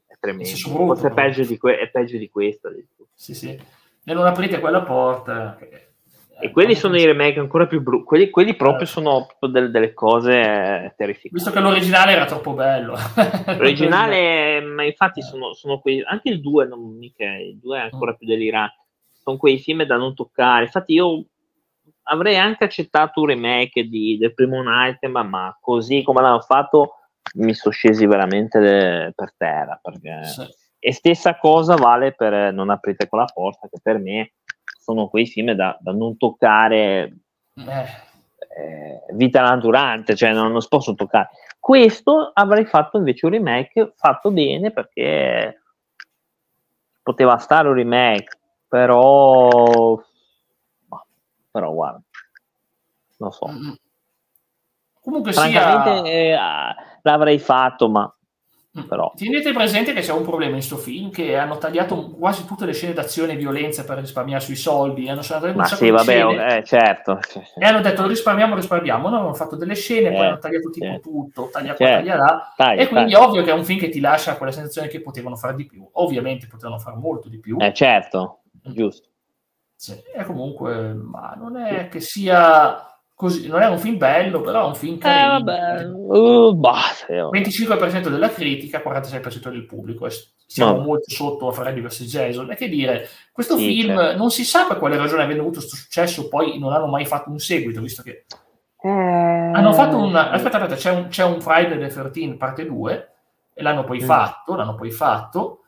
[0.09, 0.57] è tremendo.
[0.57, 2.73] Forse è peggio, di que- è peggio di questo.
[3.15, 5.59] Sì, sì e non aprite quella porta.
[6.41, 10.93] E quelli sono i remake ancora più brutti, quelli, quelli, proprio sono delle, delle cose
[10.97, 11.31] terrificanti.
[11.31, 12.97] Visto che l'originale era troppo bello.
[13.47, 18.11] L'originale, ma infatti sono, sono quei, anche il 2, non mica, il 2 è ancora
[18.11, 18.15] mm.
[18.17, 18.75] più delirante,
[19.23, 20.65] sono quei film da non toccare.
[20.65, 21.25] Infatti io
[22.05, 26.95] avrei anche accettato un remake di, del primo Night, ma, ma così come l'hanno fatto
[27.35, 30.25] mi sono scesi veramente de, per terra, perché...
[30.25, 34.33] Sì e stessa cosa vale per Non aprite quella porta, che per me
[34.81, 37.19] sono quei film da, da non toccare
[37.55, 38.11] eh.
[38.55, 41.29] Eh, vita naturante, cioè non, non si possono toccare.
[41.61, 45.63] Questo avrei fatto invece un remake fatto bene perché
[47.01, 50.03] poteva stare un remake, però,
[51.49, 52.03] però guarda,
[53.19, 53.47] non so.
[55.01, 56.03] Comunque sia...
[56.03, 56.37] Eh,
[57.03, 58.22] l'avrei fatto, ma Mm.
[58.89, 59.13] Però.
[59.15, 62.73] Tenete presente che c'è un problema in questo film che hanno tagliato quasi tutte le
[62.73, 65.11] scene d'azione e violenza per risparmiare sui soldi.
[65.11, 65.21] Hanno
[65.55, 67.19] Ma sì, vabbè, eh, certo.
[67.59, 69.11] E hanno detto risparmiamo, risparmiamo.
[69.11, 71.01] No, hanno fatto delle scene, eh, poi hanno tagliato tipo eh.
[71.01, 72.09] tutto, taglia qua, certo.
[72.09, 72.53] taglia là.
[72.57, 73.29] Taglia, e quindi taglia.
[73.29, 75.87] ovvio che è un film che ti lascia quella sensazione che potevano fare di più.
[75.93, 77.59] Ovviamente potevano fare molto di più.
[77.61, 78.73] Eh, certo, mm.
[78.73, 79.09] giusto.
[79.77, 80.01] Sì.
[80.15, 84.67] E comunque, ma non è che sia Così, non è un film bello, però è
[84.69, 85.53] un film eh, carino.
[85.53, 90.09] Eh, uh, bah, 25% della critica, 46% del pubblico.
[90.47, 90.83] Siamo no.
[90.83, 92.03] molto sotto a Freddy vs.
[92.03, 92.51] Jason.
[92.51, 94.17] E che dire, questo sì, film certo.
[94.19, 97.31] non si sa per quale ragione avendo avuto questo successo, poi non hanno mai fatto
[97.31, 98.25] un seguito, visto che
[98.83, 98.89] eh...
[98.89, 100.15] hanno fatto un...
[100.17, 103.13] Aspetta, aspetta, c'è un, c'è un Friday the 13 parte 2,
[103.55, 104.05] e l'hanno poi mm.
[104.05, 105.61] fatto, l'hanno poi fatto,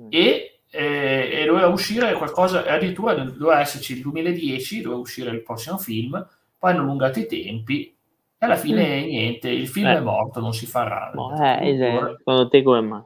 [0.00, 0.06] mm.
[0.10, 5.78] e, eh, e doveva uscire qualcosa, addirittura doveva esserci il 2010, doveva uscire il prossimo
[5.78, 6.26] film,
[6.58, 7.96] poi hanno allungato i tempi
[8.38, 9.04] e alla fine mm.
[9.04, 9.96] niente, il film eh.
[9.96, 11.10] è morto, non si farà.
[11.14, 13.02] No, eh, secondo te come mai?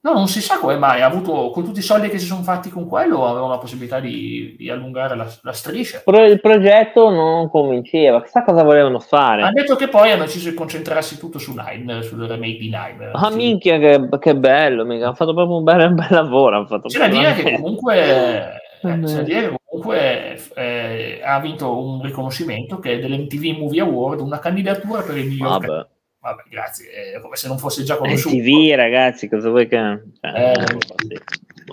[0.00, 1.02] No, non si sa come mai.
[1.02, 3.98] Ha avuto, con tutti i soldi che si sono fatti con quello, avevano la possibilità
[3.98, 6.02] di, di allungare la, la striscia.
[6.04, 8.22] Però il progetto non convinceva.
[8.22, 9.42] Chissà cosa volevano fare.
[9.42, 13.10] Ha detto che poi hanno deciso di concentrarsi tutto su Nine, sul remake di Nine.
[13.12, 13.36] Ah, sì.
[13.36, 14.84] minchia, che, che bello.
[14.84, 15.06] Mica.
[15.06, 16.64] Hanno fatto proprio un bel, un bel lavoro.
[16.64, 18.54] C'è da dire che comunque...
[18.82, 25.02] Eh, che comunque eh, ha vinto un riconoscimento che è dell'MTV Movie Award, una candidatura
[25.02, 25.86] per il miglior Vabbè.
[26.20, 28.34] Vabbè, grazie, è come se non fosse già conosciuto.
[28.34, 30.02] TV, ragazzi, cosa vuoi che...
[30.20, 30.78] Eh,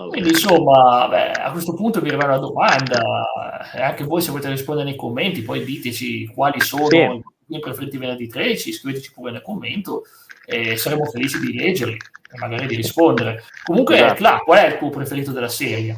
[0.08, 3.02] quindi insomma, beh, a questo punto vi arriva una domanda,
[3.74, 6.98] e anche voi se volete rispondere nei commenti, poi diteci quali sono sì.
[6.98, 10.02] i miei preferiti venerdì 13, scriveteci pure nel commento
[10.44, 13.42] e saremo felici di leggerli e magari di rispondere.
[13.64, 14.14] Comunque, esatto.
[14.14, 15.96] Cla, qual è il tuo preferito della serie?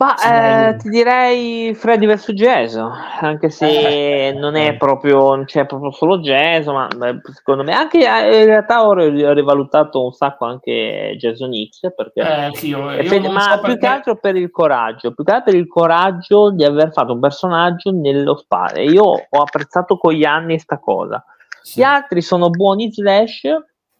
[0.00, 2.90] Ma eh, ti direi Freddy vs Jason,
[3.20, 4.76] anche se eh, non è eh.
[4.78, 10.02] proprio, non c'è proprio solo Jason, ma secondo me anche eh, in realtà ho rivalutato
[10.02, 13.78] un sacco anche Jason X perché eh, io, io per, ma so più perché...
[13.78, 17.20] che altro per il coraggio, più che altro per il coraggio di aver fatto un
[17.20, 18.80] personaggio nello spazio.
[18.80, 21.22] Io ho apprezzato con gli anni questa cosa.
[21.60, 21.80] Sì.
[21.80, 23.42] Gli altri sono buoni slash,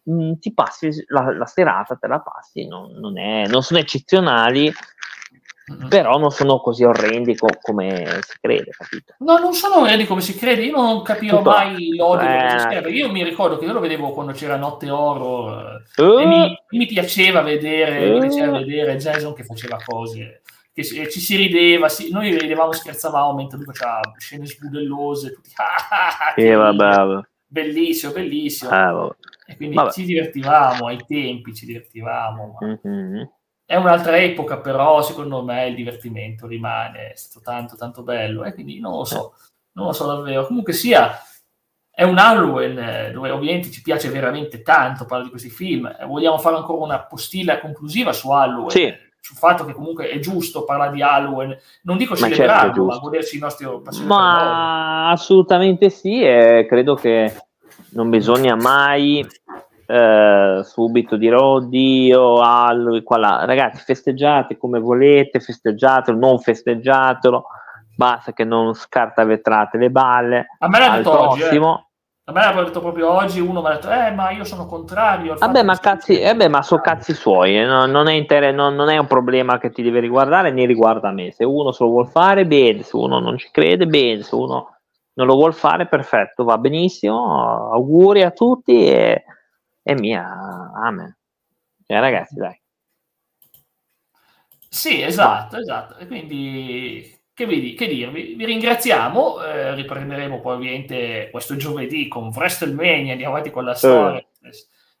[0.01, 3.79] mh, mm, ti passi la, la, serata, te la passi, non, non, è, non sono
[3.79, 4.73] eccezionali
[5.87, 9.15] però non sono così orrendi co- come si crede, capito?
[9.19, 11.49] No, non sono orrendi come si crede, io non capivo Tutto.
[11.49, 12.89] mai l'odio eh.
[12.89, 16.19] Io mi ricordo che io lo vedevo quando c'era Notte Oro uh.
[16.19, 18.13] e mi, mi, piaceva vedere, uh.
[18.13, 20.41] mi piaceva vedere Jason che faceva cose,
[20.73, 25.51] che ci si rideva, si, noi ridevamo, scherzavamo mentre lui faceva scene sbudellose, tutti
[26.37, 27.21] eh, vabbè.
[27.45, 28.71] bellissimo, bellissimo.
[28.71, 29.15] Ah,
[29.45, 29.91] e quindi vabbè.
[29.91, 32.57] ci divertivamo ai tempi, ci divertivamo.
[32.59, 32.79] Ma...
[32.87, 33.23] Mm-hmm
[33.71, 38.53] è un'altra epoca, però secondo me il divertimento rimane, è stato tanto tanto bello e
[38.53, 39.35] quindi non lo so,
[39.75, 40.45] non lo so davvero.
[40.45, 41.17] Comunque sia,
[41.89, 45.85] è un Halloween eh, dove ovviamente ci piace veramente tanto parlare di questi film.
[45.85, 48.71] Eh, vogliamo fare ancora una postilla conclusiva su Halloween?
[48.71, 48.93] Sì.
[49.21, 53.37] Sul fatto che comunque è giusto parlare di Halloween, non dico celebrarlo, certo ma godersi
[53.37, 53.65] i nostri
[54.03, 57.33] Ma assolutamente sì, e credo che
[57.91, 59.25] non bisogna mai
[59.91, 63.45] eh, subito dire oddio, allo, qua là.
[63.45, 67.45] ragazzi festeggiate come volete, festeggiatelo, non festeggiatelo,
[67.97, 70.47] basta che non scarta vetrate le balle.
[70.59, 71.71] A me l'ha detto prossimo.
[71.71, 71.89] oggi, eh.
[72.23, 75.35] A me l'ha detto proprio oggi, uno mi ha detto, eh, ma io sono contrario.
[75.37, 78.75] Vabbè, ma, cazzi, eh beh, ma sono cazzi suoi, eh, no, non, è inter- non,
[78.75, 81.31] non, è un problema che ti deve riguardare né riguarda me.
[81.31, 84.77] Se uno se lo vuole fare, bene, se uno non ci crede, bene, se uno
[85.15, 87.73] non lo vuole fare, perfetto, va benissimo.
[87.73, 89.25] Auguri a tutti e
[89.81, 91.17] è mia, amen.
[91.85, 92.59] Cioè, ragazzi, dai.
[94.69, 95.97] Sì, esatto, esatto.
[95.97, 98.35] E quindi, che, vedi, che dirvi?
[98.35, 104.25] Vi ringraziamo, eh, riprenderemo poi ovviamente questo giovedì con WrestleMania, andiamo avanti con la storia.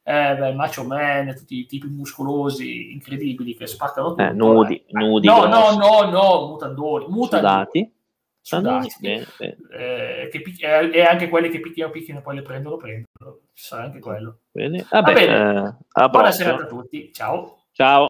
[0.03, 4.23] Eh, beh, Macho Man, tutti i tipi muscolosi incredibili che spaccano tutto.
[4.23, 4.85] Eh, nudi, eh.
[4.91, 5.27] nudi.
[5.27, 7.05] No, no, no, no, mutandori.
[7.07, 7.67] mutandori.
[7.71, 7.93] Sudati
[8.41, 8.89] sudati.
[9.07, 13.39] Eh, che picchi- eh, e anche quelli che picchiano picchiano e poi le prendono prendono
[13.53, 14.85] ci sarà anche quello bene.
[14.89, 15.77] Vabbè, Va bene.
[15.93, 17.99] Eh, buona serata a tutti ciao ciao